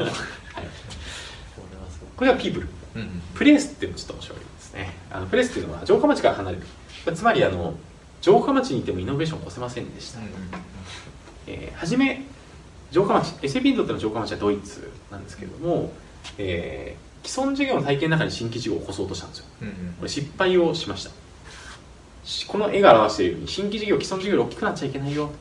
[1.72, 3.22] れはすこれが people ごいうん。
[3.34, 4.94] プレイスっていうのがちょっと面白いですね。
[5.12, 6.64] あのプレイスっていうのは城下町から離れる。
[7.16, 7.74] つまりあの
[8.22, 10.20] 城下町にいてもイノベーションを起こせませんでした、
[11.48, 12.26] えー、初め
[12.92, 15.92] 城下町 SAP にとっての城下町はドイツなんですけれども、
[16.38, 19.46] えー、既存事業の体験の中に新規事業を起こそうとしたんですよ、
[19.98, 21.12] これ失敗をしました。
[22.48, 25.32] この絵が表しているように新規事業既存事業より大きくなっちゃいけないよ。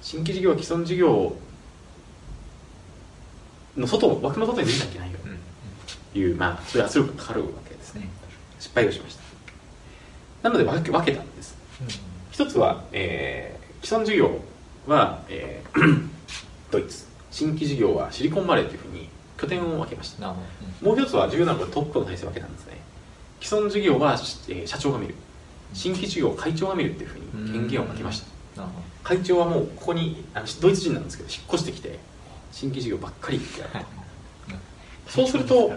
[0.00, 1.36] 新規事業は既存事業
[3.76, 5.18] の外枠の外に出ちゃいけないよ。
[6.12, 8.08] という、まあ、そういう圧力がかかるわけですね。
[8.58, 9.22] 失敗をしました。
[10.42, 11.56] なので分け分けたんです、
[12.32, 14.40] 一つは、えー、既存事業
[14.86, 16.08] は、えー、
[16.70, 17.06] ドイツ。
[17.30, 19.08] 新規事業はシリコンバレーというふうに
[19.38, 20.32] 拠点を分けました、う
[20.84, 22.76] ん、もう一つは重要なのはトップの体制分けたんですね。
[23.40, 25.14] 既存事業は、えー、社長が見る。
[25.72, 28.66] 新規事業を会長が見るっていうふうに権限を分けました、
[29.02, 31.98] 会長はもうここにあのドイツ人なんですけど引っ越してきて
[32.52, 33.84] 新規事業ばっかりやる
[35.06, 35.10] と。
[35.10, 35.72] そうすると、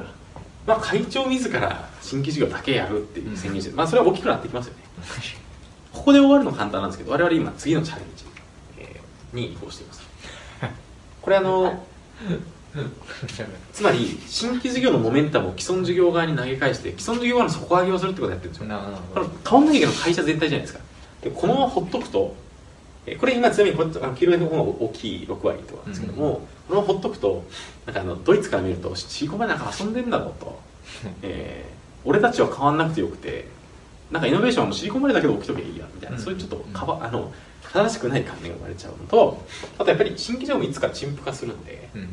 [0.67, 4.79] まあ、会長自ら新規事業だけやるっていう宣言して、まあ、それは大きくなってきますよね。
[5.91, 8.25] ここで終わるの簡単なんですけど我々今次のチャレンジ、
[8.77, 10.01] えー、に移行しています。
[11.21, 11.83] これあの
[13.71, 18.67] つまり新規事業のモメンタムを既存事業側に投げ返して既存事業側の底上げをするってことをやってるんですよ。
[19.49, 20.79] 変わんないけない会社全体じゃないですか。
[21.21, 22.35] でこのままほっとくと
[23.19, 27.45] これ今ちなみにこっちあの黄色いの方が大きい6割とかなんですけども、うん、このほっとくと
[27.85, 30.59] なんかあのドイツから見るとシリコンバなんか遊んでんだろうと、
[31.21, 33.47] えー、俺たちは変わんなくてよくて
[34.11, 37.31] なんかイノベーションもシリコンバレーだけで起きとけばいいやみたいな、うん、そういうちょっとかばあの
[37.71, 39.45] 正しくない観念が生まれちゃうのと
[39.77, 42.07] あとやっぱり新規事業もいつか陳腐化するんで、うん、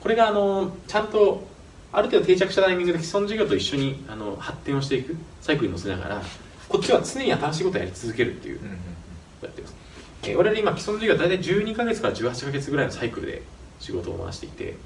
[0.00, 1.46] これがあのちゃんと
[1.92, 6.22] ある程度定着したタイミングで既存事業と一緒にあの発展をしていくサイクルに乗せながら
[6.68, 8.60] こっちは常に新しいことをやり続けるっていう、
[9.40, 9.75] やってます、
[10.26, 13.42] えー、我々今既存事業は大体12か月から18か月ぐらいのサイクルで
[13.78, 14.76] 仕事を回していて、うん、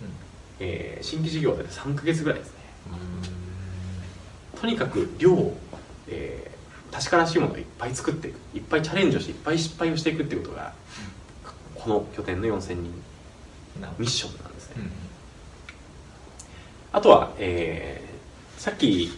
[0.60, 2.60] えー、新規事業は大体3か月ぐらいですね。
[4.60, 5.56] とにかく量を、
[6.08, 8.36] えー、確からしいものをいっぱい作っていく。
[8.54, 10.72] いっぱいチャレンジをしていっぱい失敗をしていくっていうことが、
[11.76, 12.92] うん、この拠点の4000人
[13.98, 14.90] ミッションなんですね、うん、
[16.92, 19.10] あとは、えー、さっき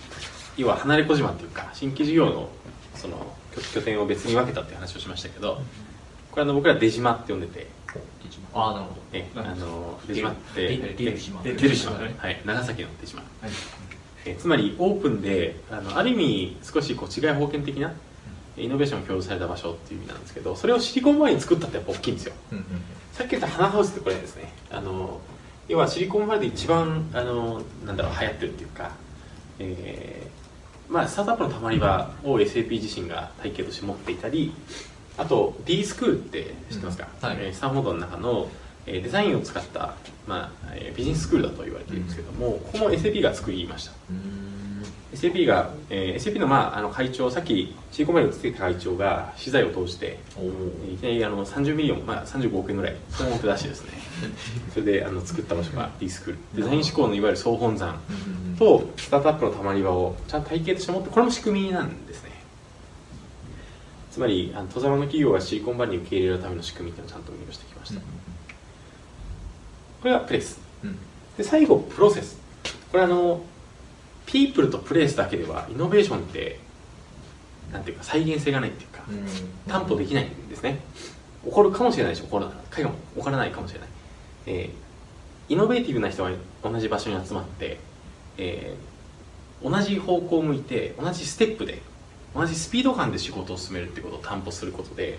[0.56, 2.48] 要は離れ小島っていうか新規事業の
[2.94, 3.35] その
[3.74, 5.61] 拠点を別に分けたっていう話をしましたけど、
[6.33, 7.66] これあの僕ら出島って呼んでて。
[8.55, 9.01] ああなるほど。
[9.12, 10.31] えあの出島。
[10.31, 10.77] って。
[10.77, 11.42] 出る島。
[11.42, 11.92] 出る島。
[11.92, 12.42] はい。
[12.45, 13.51] 長崎の出島、はい、
[14.25, 17.92] えつまりオープンであのある意味少しこう違い保険的な
[18.57, 22.64] イノベーションを共有された場所っていう意味なんですけどそれをシリコンバレーに作ったってやっぱ大きいんですよ、うんうん、
[23.12, 24.53] さっき言った花ハウスってこれですね。
[24.71, 25.21] あの
[25.68, 28.90] 要はシリコンバレーで一番あのなんだろう流行ってるっていうか、
[29.59, 34.53] えーまあ、スタートアップのたまり場を SAP 自身が体系として持っていたり
[35.18, 37.29] あと D スクールって知ってますか、うん。
[37.29, 38.48] はい、えー、スタンフォードの中の、
[38.87, 39.94] えー、デザインを使った、
[40.27, 43.92] まあえー、ビジネススクールだと言われているんですけども、うん、ここも SAP が作りました、
[45.12, 50.18] SAP が、えー、SAP の,、まあ、あの会長さっきシリコンバレーに移ってた会長が資材を通して
[50.90, 53.90] いきなりあの30 million、まあ、35億円ぐらいその目出してですね。
[54.72, 56.38] それであの作った場所が D school。
[56.55, 58.01] デザイン思考のいわゆる総本山
[58.59, 62.32] とスタートアップのたまり場をちゃんと体系として持ってこれも仕組みなんですね
[64.12, 68.05] つまりあのの企業がシリコンバレーに受け入れるための仕組みっていうのをちゃんと運用してきました、こ
[70.05, 70.61] れは place、
[71.38, 72.38] で最後 process。
[72.90, 73.42] これあの
[74.27, 76.61] people と place だけではイノベーションって
[77.72, 79.03] なんていうか再現性がないっていうか、
[79.66, 80.81] 担保できないんですね。
[81.42, 82.55] 起こるかもしれないし起こらない。
[82.70, 82.85] 起
[83.18, 83.88] こらないかもしれない、
[84.46, 86.31] えー、イノベーティブな人が
[86.62, 87.79] 同じ場所に集まって、
[88.37, 91.81] えー、同じ方向を向いて同じステップで
[92.35, 95.18] 同じスピード感で仕事を進めるってことを担保することで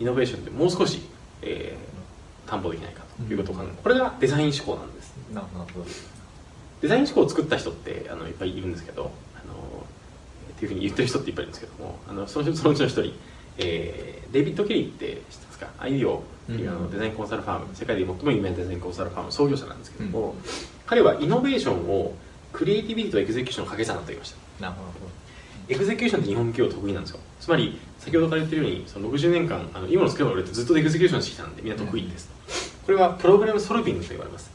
[0.00, 1.00] イノベーションってもう少し、
[1.42, 5.14] えー、担保できないかということを考える、うん、これがデザイン思考なんです。
[5.32, 5.86] なるほど。
[6.80, 9.54] デザイン思考を作った人ってあのいっぱいいるんですけどあの
[10.50, 13.14] っていうふうに言ってる人っていっぱいいるんですけどもあのそのそのうちの一人、
[13.58, 20.42] えー、デイビッド・ケリーって知ってますか？IDEO っていうあのデザインコンサルファーム、世界で最も有名なデザインコンサルファーム創業者なんですけども、うん、
[20.86, 22.14] 彼はイノベーションを
[22.52, 24.62] creativity と execution の掛け算だと言いました。
[24.64, 25.21] なるほど
[25.68, 27.20] execution って日本企業得意なんですよ。
[27.40, 32.30] つまり先ほどから言ってるようにその60年間あの今のスケールあれってずっと execution してきたんでみんな得意です、
[32.80, 34.50] うん、これは problem solving と言われます。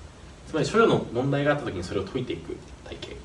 [0.47, 3.17] つまり所与の問題があった時にそれを解いていく体系。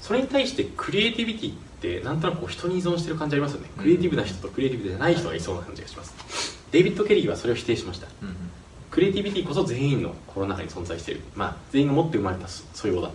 [0.00, 6.58] それに対してクリエイティビティってなんとなく人に依存してる感じありますよね、クリエイティブな人とクリエイティブじゃない人がいそうな感じがします。
[6.72, 8.49] デイビッド・ケリーはそれを否定しました、うん
[8.90, 13.14] クリエイティビティこそ全員の心の中に存在している、まあ、全員が持って生まれた素養だと。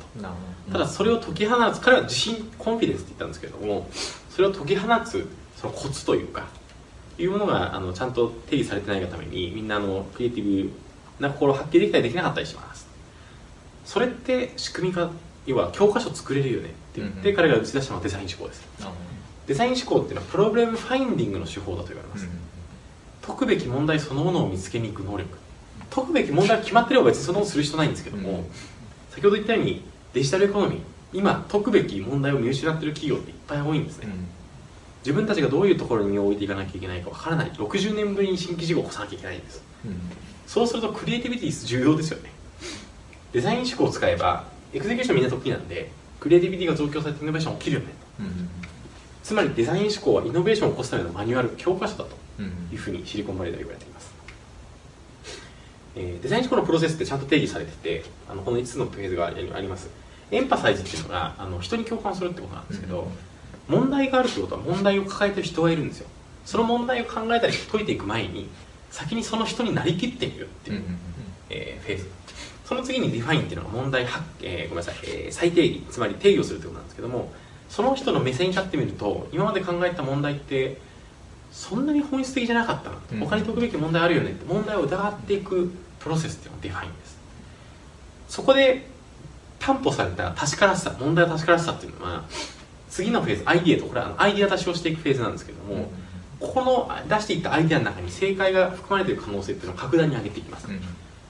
[0.71, 3.88] ただそれを解き放つ彼は自信コンフィデンスって言ったんですけれども
[4.29, 6.47] それを解き放つそのコツというか
[7.17, 10.71] いうものがあのちゃんと定義されてないがためにみんなあのクリエイティブ
[11.19, 12.88] な心を発揮できたりできなかったりします。
[13.85, 15.11] それって仕組みが
[15.45, 18.67] 要は教科書作れるよねって言って、彼が打ち出したのはデザイン思考です。
[19.45, 22.27] デザイン思考っていうのはプロブレムファインディングの手法だと言われます、
[23.21, 25.38] 解くべき問題そのものを見つけに行く能力
[25.89, 28.45] 解くべき問題が決まってれば別にそのことする必要ないんですけども、うん。
[29.11, 29.83] 先ほど言ったように
[30.13, 30.79] デジタルエコノミー
[31.13, 34.07] 今解くべき問題を見失っている企業っていっぱい多いんですね、
[35.03, 37.51] 自分たちがどういうところに身を置いていかなきゃいけないかわからない。
[37.51, 39.63] 60年ぶりに新規事業を起こさなきゃいけないんです。
[40.47, 42.31] そうするとクリエイティビティ重要ですよね。
[43.31, 47.88] デザイン思考を使えば execution みんな得意なんでクリエイティビティが増強されてイノベーション起きるよね。
[49.23, 54.13] つまりデザイン思考はイノベーションを起こすためのマニュアル教科書だというふうにシリコンバレーでは言われています、
[55.95, 59.89] えーデザイン思考のプロセスってちゃんと定義されててあのこの5つのフェーズがあります。
[60.32, 63.08] empathize っていうのがあの人に共感するってことなんですけど、
[63.67, 66.08] 問題があるってことは問題を抱えてる人がいるんですよ。
[66.45, 68.49] その問題を考えたり解いていく前に
[68.91, 70.84] 先にその人になりきってみるっていう、
[71.49, 72.10] えーフェーズ。
[72.65, 77.31] その次に define っていうのが問題発、えーごめんなさい、えー再定義つまり定義をするということなんですけども
[77.69, 80.77] その人の目線に立ってみると今まで考えた問題って
[81.51, 83.19] そんなに本質的じゃなかったな、うん。
[83.19, 85.71] 他に解くべき問題あるよねって問題を疑っていく
[86.06, 87.18] プロセスっていうのが define です。
[88.30, 88.86] そこで
[89.58, 92.24] 担保された確からしさ問題の確からしさっていうのは
[92.89, 95.89] 次のフェーズアイディアとこれはアイディア出しをしていくフェーズなんですけども、
[96.39, 100.68] ここの出していったアイデアの中に正解が含まれている可能性っていうのを格段に上げていきます、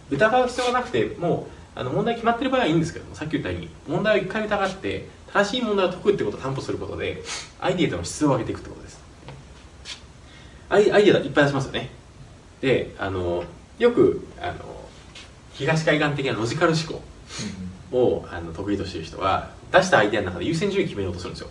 [0.10, 7.24] 疑う必要がなくてもうあの問題決まってる場合はいいんですけどもさっき言ったように問題を一回疑って正しい問題を解くってことを担保することで
[7.62, 9.00] アイデアとの質を上げていくってことです。
[10.68, 11.90] アイアイデアいっぱい出しますよね。
[12.62, 13.44] であの
[13.80, 14.56] よくあの
[15.54, 17.02] 東海岸的なロジカル思考
[17.92, 21.50] をあの得意としている人は出したアイデアの中で優先順位決めようとするんですよ。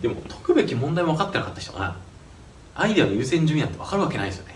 [0.00, 1.96] でも解くべき問題も分かってなかった人が
[2.74, 4.54] アイデアの優先順位なんて分かるわけないですよね。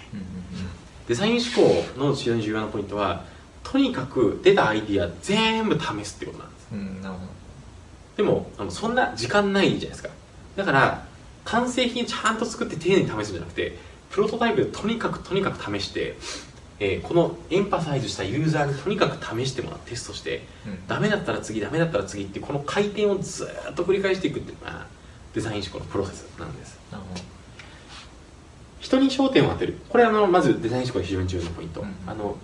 [1.08, 3.24] デザイン思考の非常に重要なポイントは
[3.62, 7.02] とにかく出たアイディア全部試すってことなんです。
[7.02, 7.20] なるほ
[8.16, 10.08] でもあのそんな時間ないじゃないですか。
[10.56, 11.06] だから
[11.44, 13.76] 完成品ちゃんと作って丁寧に試すんじゃなくて
[14.10, 16.16] プロトタイプでとにかくとにかく試して、
[16.78, 20.42] えーこのエンパサイズしたユーザーにとにかく試してもらってテストして
[20.86, 24.86] ダメだったら次ダメだったら次ってこの回転をずーっと繰り返していくっていうのが
[25.34, 26.78] デザイン思考のプロセスなんです。
[26.90, 27.20] なるほど。
[28.80, 29.78] 人に焦点を当てる。
[29.88, 32.36] これあのまずデザイン思考非常に重要なポイント、うんあの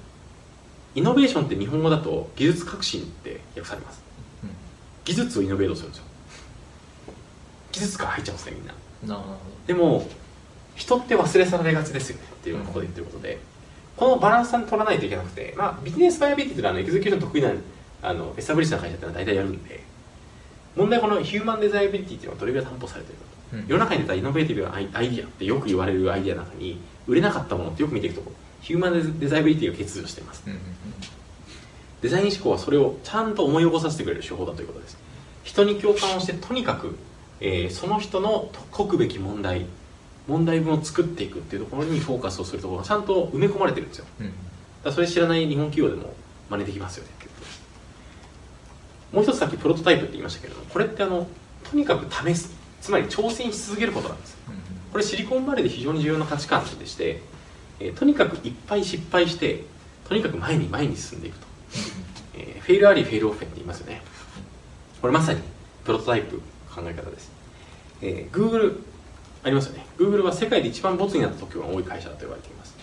[0.95, 4.03] イノベーションって日本語だと技術革新って訳されます。
[5.05, 6.05] 技術をイノベートするんですよ。
[7.73, 9.17] 技術から入っちゃうんですねみんな。
[9.17, 10.07] なるほでも
[10.75, 13.39] 人って忘れ去られがちですよねっていうのをここで言ってることで、
[13.97, 17.53] このバランスを取らないといけなくて、まあ、ビジネスバイアビリティというのは execution 得意な
[18.03, 19.83] あの establish な会社ってのは大体やるんで
[20.75, 30.45] 問題はこの human desirability っていうのはどれぐらい担保されてるかとど世の中に出たイノベーティブなアイ、アイディアってよく言われるアイディアの中に売れなかったものってよく見ていくと human desirability が欠如しています。
[32.01, 34.97] デザイン思考はそれをちゃんと思い起こさせてくれる手法だということです。
[35.45, 36.97] 人に共感をしてとにかく、
[37.41, 39.67] えーその人の解くべき問題
[40.29, 44.07] 問題文を作っていくっていうところにフォーカスをするところがちゃんと埋め込まれてるんですよ。
[44.21, 44.33] だか
[44.85, 46.15] らそれ知らない日本企業でも
[46.51, 47.11] 真似できますよね
[49.13, 51.27] もう一つさっきプロトタイプって言いましたけれどもこれってあの
[51.71, 54.37] とにかく試すつまり挑戦し続けることなんです。
[54.91, 57.21] これシリコンバレーで非常に重要な価値観でして、
[57.81, 59.65] えーとにかくいっぱい失敗して
[60.09, 61.47] とにかく前に前に進んでいくと、
[62.35, 64.03] えーフェイルアリーフェイルオフェンって言いますよね。
[65.01, 65.41] これまさに
[65.85, 66.41] プロトタイプ
[66.75, 67.31] 考え方です、
[68.03, 68.83] えー Google
[69.45, 69.87] ありますよね。
[69.99, 72.77] Google は世界で一番ボツになった時が多い会社だと言われています。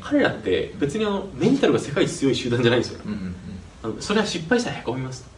[0.00, 3.00] 彼らって別にあのメンタルが世界一強い集団じゃないんですよ。
[3.82, 5.28] あのそれは失敗したらへこみますと。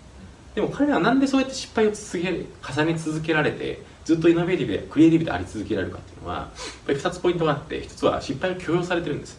[0.54, 2.46] でも彼らはなんでそうやって失敗を続け
[2.82, 6.48] 重ね続けられてずっとイノベーティブでクリエイティブであり続けられるかっていうのはやっ
[6.86, 9.38] ぱり2つポイントがあって1つは失敗を許容されてるんです。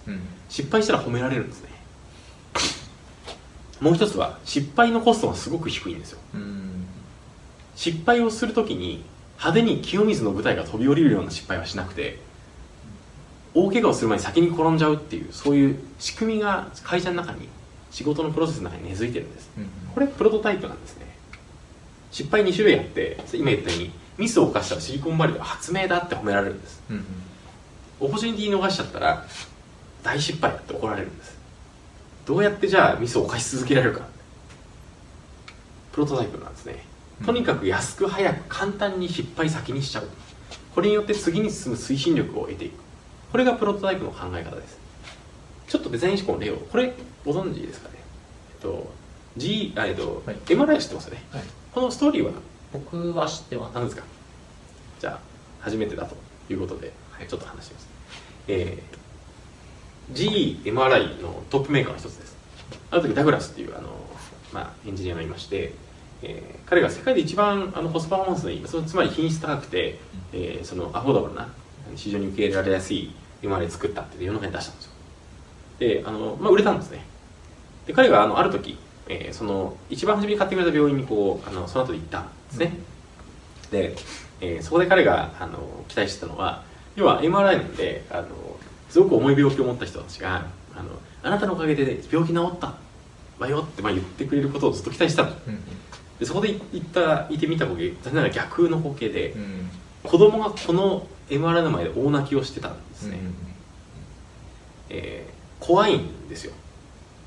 [0.49, 1.69] 失敗したら褒められるんですね。
[3.81, 6.19] もう一つは失敗のコストがすごく低いんですよ。
[7.75, 9.03] 失敗をするときに
[9.41, 12.19] 派手に清水の舞台が飛び降りるような失敗はしなくて
[13.55, 17.49] 大怪我をする前に先に転んじゃうっていうそういう仕組みが会社の中に
[17.89, 19.49] 仕事のプロセスの中に根付いてるんです。
[19.93, 21.07] これプロトタイプなんですね。
[22.11, 26.83] 失敗2種類あって今言ったようにミスを犯したらシリコンバレーでは発明だって褒められるんです。
[27.99, 29.25] オポチュニティ逃しちゃったら
[30.03, 31.37] 大失敗だって怒られるんです。
[32.25, 34.05] どうやってじゃあミスを犯し続けられるか。
[35.91, 36.85] プロトタイプなんですね
[37.25, 40.07] とにかく安く早く簡単に失敗先にしちゃう。
[40.73, 42.73] これによって次に進む推進力を得ていく。
[43.31, 44.77] これがプロトタイプの考え方です。
[45.67, 46.93] ちょっとデザイン思考の例をこれ
[47.25, 47.95] ご存知ですかね？
[48.53, 48.91] えっと
[49.37, 50.35] G あえっと、はい。
[50.45, 51.23] MRI 知ってますよね？
[51.31, 51.43] はい。
[51.73, 52.31] このストーリーは？
[52.73, 53.75] 僕は知ってます。
[53.75, 54.03] 何ですか
[54.99, 55.19] じゃあ
[55.59, 56.15] 初めてだと
[56.49, 56.91] いうことで、
[57.27, 57.87] ちょっと話します、
[58.47, 62.35] えー、GMRI のトップメーカーの一つです。
[62.89, 63.89] ある時ダグラスっていうあの、
[64.53, 65.73] まあ、エンジニアがいまして、
[66.23, 69.99] えー彼が世界で一番あのコストパフォーマンスのいいそのつまり品質高くて、
[70.31, 71.49] えーそのアフォーダブルな
[71.95, 73.11] 市場に受け入れられやすい
[73.41, 74.91] MRI 作ったって世の中に出したんですよ。
[75.79, 77.03] であの、まあ、売れたんですね。
[77.85, 78.77] で彼があのある時、
[79.09, 82.73] えーその一番初めに買ってくれた病院にこうあのその後で行ったんですね、
[83.71, 83.95] で、
[84.39, 86.63] えーそこで彼があの期待してたのは
[86.95, 88.27] 要は MRI なんであの
[88.89, 90.45] すごく重い病気を持った人たちが
[90.75, 90.89] あの
[91.23, 92.75] あなたのおかげで病気治った
[93.39, 95.35] わよってまあ言ってくれることをずっと期待してたの。
[95.47, 95.59] うん
[96.21, 99.69] でそこで行ったいてみた光景残念ながら逆の光景でうん。
[100.03, 103.17] 子供がこの MRI の前で大泣きをしてたんですね、
[104.89, 105.31] えー
[105.63, 106.53] 怖いんですよ。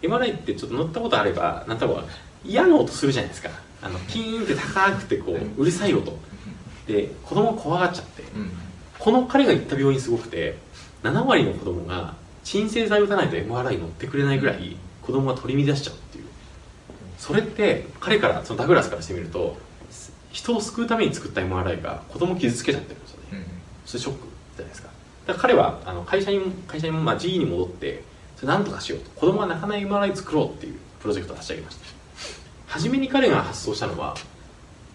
[0.03, 2.03] MRI ってちょっと乗ったことあればなんとか
[2.45, 3.49] 嫌な音するじゃないですか。
[3.80, 6.18] あのキーンって高くてこううるさい音。
[6.88, 8.22] で子供が怖がっちゃって。
[8.22, 8.51] うん。
[8.99, 10.59] この彼が行った病院すごくて
[11.05, 15.95] 7割の子供が鎮静剤を打たないと MRI 乗ってくれないぐらい子供が取り乱しちゃう
[17.19, 19.57] それって彼からそのダグラスからしてみると
[20.33, 23.25] 人を救うために作った MRI が子供を傷つけちゃってるんですよね。
[23.33, 23.45] うん
[23.87, 24.21] それショック
[24.57, 24.89] じゃないですか。
[25.27, 28.03] だから彼はあの会社に会社に、まあ、GE に戻って
[28.37, 29.11] それ何とかしようと。
[29.11, 31.87] 子供が泣かない MRI 作ろうっていうプロジェクトを立ち上げました。
[32.67, 34.17] 初めに彼が発想したのは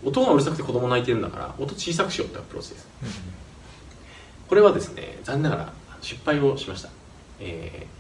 [0.03, 2.87] 音がうるさくて子供泣いてるんだから音小さくしようってアプローチです
[4.47, 6.89] これはですね残念ながら失敗をしました、
[7.39, 7.98] えー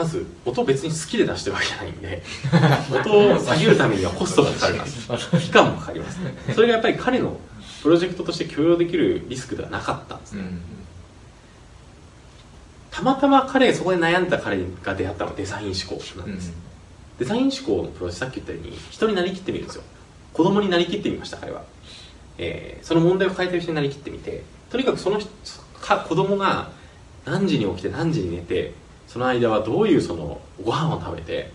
[0.00, 2.22] まず音を別に好きで出してるわけじゃないんで
[2.90, 5.06] 音を下げるためにはコストがかかります。
[5.38, 6.18] 期間もかかります
[6.54, 7.38] それがやっぱり彼の
[7.82, 10.60] プロジェクトとして許容できるリスクではなかったんですね、うん。
[12.90, 16.54] たまたま彼そこで悩んだ彼が出会ったのはデザイン思考なんです、
[17.18, 19.82] デザイン思考のプロジェクトさっき言ったように人になりきってみるんですよ。
[20.32, 21.62] 子供になりきってみました彼は、
[22.38, 25.28] えーその問題を抱えてる人になりきってみてとにかくその人
[25.78, 26.70] か子供が
[27.26, 28.72] 何時に起きて何時に寝て
[29.10, 31.50] その間はどういうそのご飯を食べて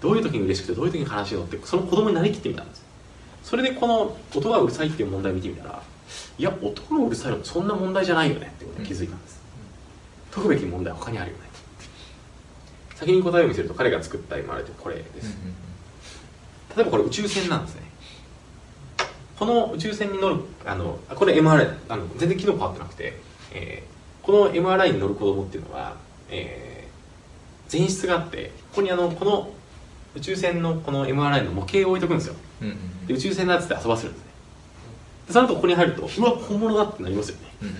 [0.00, 2.84] どういう時に嬉しくてどういう時に悲しいのってその子供になりきってみたんです。
[3.44, 5.80] それでこの音がうるさいっていう問題を見てみたら
[6.38, 9.40] いや音がうるさいのそんな問題じゃないよねってことに気づいたんです、
[10.32, 11.44] 解くべき問題は他にあるよね。
[12.96, 15.38] 先に答えを見せると彼が作った MRI ってこれです、
[16.76, 17.82] 例えばこれ宇宙船なんですね。
[19.38, 23.20] この宇宙船に乗るあのあこれ MRI あの全然機能変わってなくて、
[23.52, 25.96] えーこの MRI に乗る子供っていうのは、
[26.28, 26.67] えー
[27.70, 29.50] 前室があってここにあのこの
[30.14, 32.34] 宇宙船のこの MRI の模型を置いとくんですよ。
[32.62, 34.30] うんうんで宇宙船だっつって遊ばせるんですね。
[35.28, 37.42] でその後ここに入るとうわ本物だってなりますよね。
[37.62, 37.74] うんうん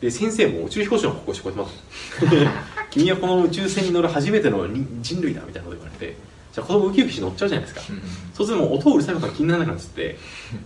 [0.00, 6.16] で先生も宇宙飛行士の格好してこうやってます 君はこの宇宙船に乗る初めての人人類だみたいなこと言われて
[6.52, 8.02] じゃあ子供ウキウキして乗っちゃうじゃないですか、うんうん
[8.32, 10.16] そうするともう音をうるさいことが気にならなくなっちゃって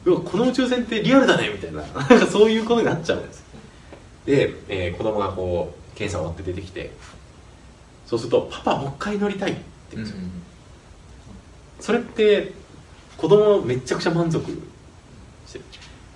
[0.05, 1.83] うわこの宇宙船ってリアルだねみたいな。
[2.29, 3.43] そういうことになっちゃうんです。
[4.27, 6.91] で、えー子供がこう検査終わって出てきて
[8.13, 10.21] そうすると「パパもう一回乗りたい」って言うんですよ、
[11.81, 12.53] それって
[13.17, 14.45] 子供めちゃくちゃ満足
[15.47, 15.65] してる。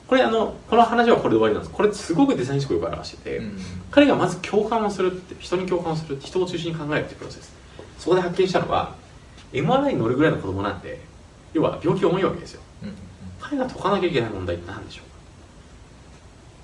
[0.07, 1.75] これあのこの話はこれで終わりなんです。
[1.75, 3.59] これすごくデザイン思考をよく表してて、うんうん
[3.91, 7.51] 彼がまず共感をするって人に共感をするって人を中心に考えるっていうプロセス。
[7.99, 8.95] そこで発見したのは
[9.55, 11.01] MRI に乗るぐらいの子供なんで
[11.55, 12.61] 要は病気が重いわけですよ。
[12.83, 12.95] うんうん
[13.41, 15.03] 彼が解かなきゃいけない問題って何でしょ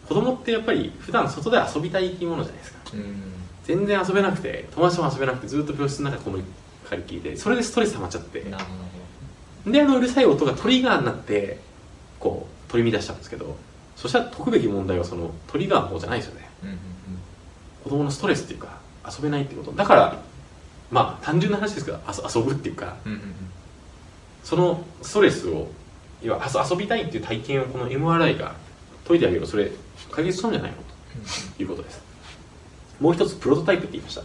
[0.05, 2.78] う子供ってやっぱり普段外で遊びたい生き物じゃないですか。
[2.93, 6.45] うん全然遊べなくて友達とも遊べなくてずっと病室の中でこもり
[6.89, 8.43] かりきりでそれでストレス溜まっちゃって。
[8.45, 11.61] なるほであのうるさい音がトリガーになって
[12.19, 13.57] こう取り乱しちゃうんですけど
[13.95, 16.49] そしたら解くべき問題はそのトリガーの方じゃないですよね。
[16.65, 16.79] どうんうん。
[17.85, 19.71] 子供のストレスっていうか遊べないってこと。
[19.71, 20.21] だから
[20.91, 23.35] まあ単純な話ですけど遊遊ぶっていうかうんうんうん。
[24.43, 25.71] そのストレスを
[26.23, 28.57] 要は遊遊びたいっていう体験をこの MRI が
[29.07, 29.71] 解いてあげるそれ
[30.11, 30.77] 解決したんじゃないの？
[31.57, 32.03] ということです
[33.03, 34.21] もう一つプロトタイプって言いました。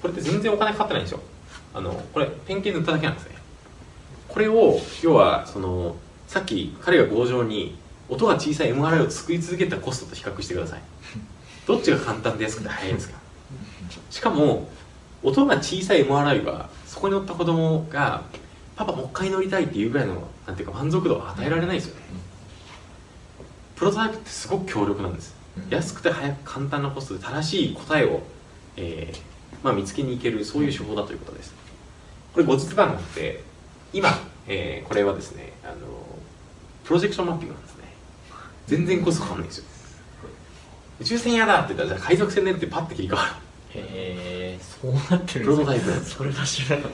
[0.00, 1.20] これって全然お金かかってないんですよ。
[1.74, 3.34] あのこれペンキ塗っただけなんですね。
[4.28, 5.96] これを要はその
[6.28, 7.76] さっき彼が強情に
[8.08, 10.80] 音が小さい MRI を作り続けたコストと比較してください。
[11.66, 13.18] どっちが簡単で安くて早いですか？
[14.10, 14.68] しかも
[15.22, 18.22] 音が小さい MRI はそこに乗った子供が
[18.76, 21.96] パパもう一回乗りたいっていうぐらいのなんていうか満足度は与えられないですよ。
[21.96, 22.02] ね
[23.76, 25.34] プロトタイプってすごく強力なんです。
[25.34, 28.22] うん安くて早く簡単なコストで正しい答えを、
[28.76, 29.20] えー
[29.62, 31.54] まあ、見つけに行けるそういう手法だということです。
[32.32, 33.42] これ後日談があって
[33.92, 34.08] 今、
[34.46, 35.74] えーこれはですねあの
[36.84, 37.84] プロジェクションマッピングなんですね。
[38.66, 39.64] 全然コストかかんないんですよ。
[41.00, 43.30] 宇宙船嫌だって言ったらじゃあ海賊船でってパッて切り替わる。
[43.80, 45.90] へえそうなってるんですプロトタイプ。
[46.04, 46.92] それは知らなかっ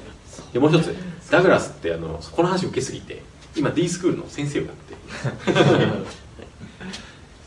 [0.52, 0.94] でもう一つ
[1.30, 3.22] ダグラスってあのこの話受けすぎて
[3.54, 4.94] 今 D スクールの先生をやって。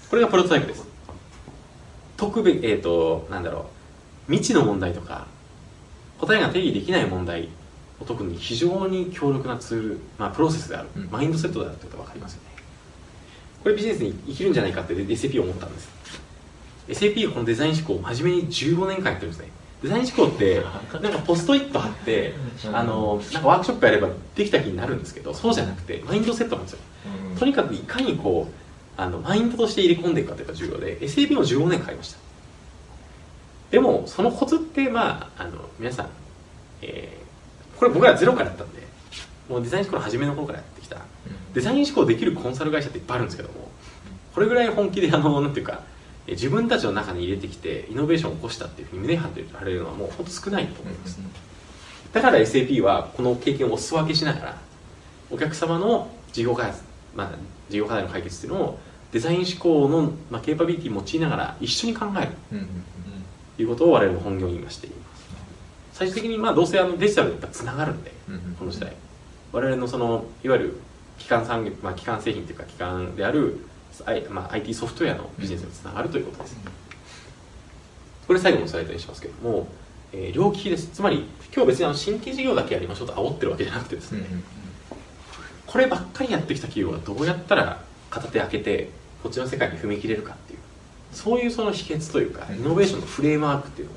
[0.10, 0.89] これがプロトタイプです
[2.20, 3.68] 特別えっ、となんだろ
[4.28, 5.26] う未知の問題とか
[6.20, 7.48] 答えが定義できない問題
[8.06, 11.10] 特に非常に強力なツール、まあ、プロセスである、うん。
[11.12, 12.50] マインドセットであるってことが分かりますよね。
[13.62, 15.90] これビジネスに生きるんじゃないかって SAP を思ったんです。
[16.88, 19.50] SAP がこのデザイン思考を真面目に15年間やってるんですね。
[19.84, 20.64] デザイン思考って
[21.02, 22.76] なんかポストイット貼ってうん。
[22.76, 26.80] あのなんかワークショップやればできた気になるんですけどそうじゃなくてマインドセットなんですよ。
[27.38, 28.69] とにかくいかにこう
[29.00, 32.20] あのマインドとして入れ込んでいくかというか重要で SAP も15年かかりました。
[33.72, 36.10] でもそのコツってまああの皆さん、
[36.82, 37.20] えー
[37.80, 38.86] これ僕らゼロからやったんで
[39.48, 40.98] もうデザイン思考の初めの頃からやってきた。
[41.54, 43.72] デザイン思考できるコンサル会社っていっぱいあるんですけども
[44.36, 45.84] これぐらい本気であのなんていうか
[46.28, 51.20] えー自分たちの中に入れてきてイノベーションを起こしたっていうふうに胸張ってられるのはもう本当少ないと思います、
[52.12, 54.58] だから SAP はこの経験をお裾分けしながら
[55.32, 56.84] お客様の事業開発、
[57.16, 57.32] まあ、
[57.70, 58.80] 事業課題の解決っていうのを
[59.12, 62.32] デザイン思考の、まあ、ケーパビリティを用いながら一緒に考える。
[63.58, 65.28] ということを我々の本業に今しています
[65.92, 68.14] 最終的にまあどうせあのデジタルでやっぱつながるんで
[68.58, 68.94] この時代。
[69.52, 70.80] 我々のそのいわゆる
[71.18, 73.66] 基幹産業、まあ、基幹製品というか基幹である、
[74.06, 76.58] I まあ、IT ソフトウェアのビジネスにつながるということです、
[78.28, 79.68] これ最後のスライドにしますけども、
[80.14, 80.88] えー両利きです。
[80.88, 84.24] つまり今日別にあの新規事業だけやりましょうと煽ってるわけじゃなくてですね、
[85.66, 88.90] こればっかりやってきた企業がどうやったら片手開けて
[89.24, 90.60] こっちの世界に踏み切れるかっていう。
[91.12, 93.96] そういうその秘訣というかうんイノベーションのフレームワークっていうのを、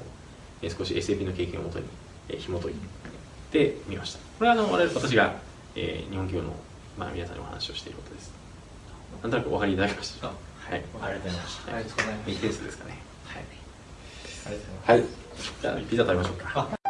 [0.62, 1.84] えー少し SAP の経験をもとに、
[2.28, 2.74] えー紐解い
[3.50, 4.18] てみました。
[4.38, 5.34] これはあの我々私が、
[5.76, 6.54] えー日本企業の、
[6.98, 8.32] まあ、皆さんにお話をしていることです。
[9.22, 10.26] なんとなくお分かりいただけました。
[10.28, 10.82] あはい。
[11.02, 11.74] ありがとうございました。
[11.74, 12.30] ありがとうございます。
[12.30, 12.98] いいケースですかね。
[14.46, 15.12] ありがとうございます。
[15.12, 15.22] はい
[15.62, 16.81] じゃあピザ食べましょうか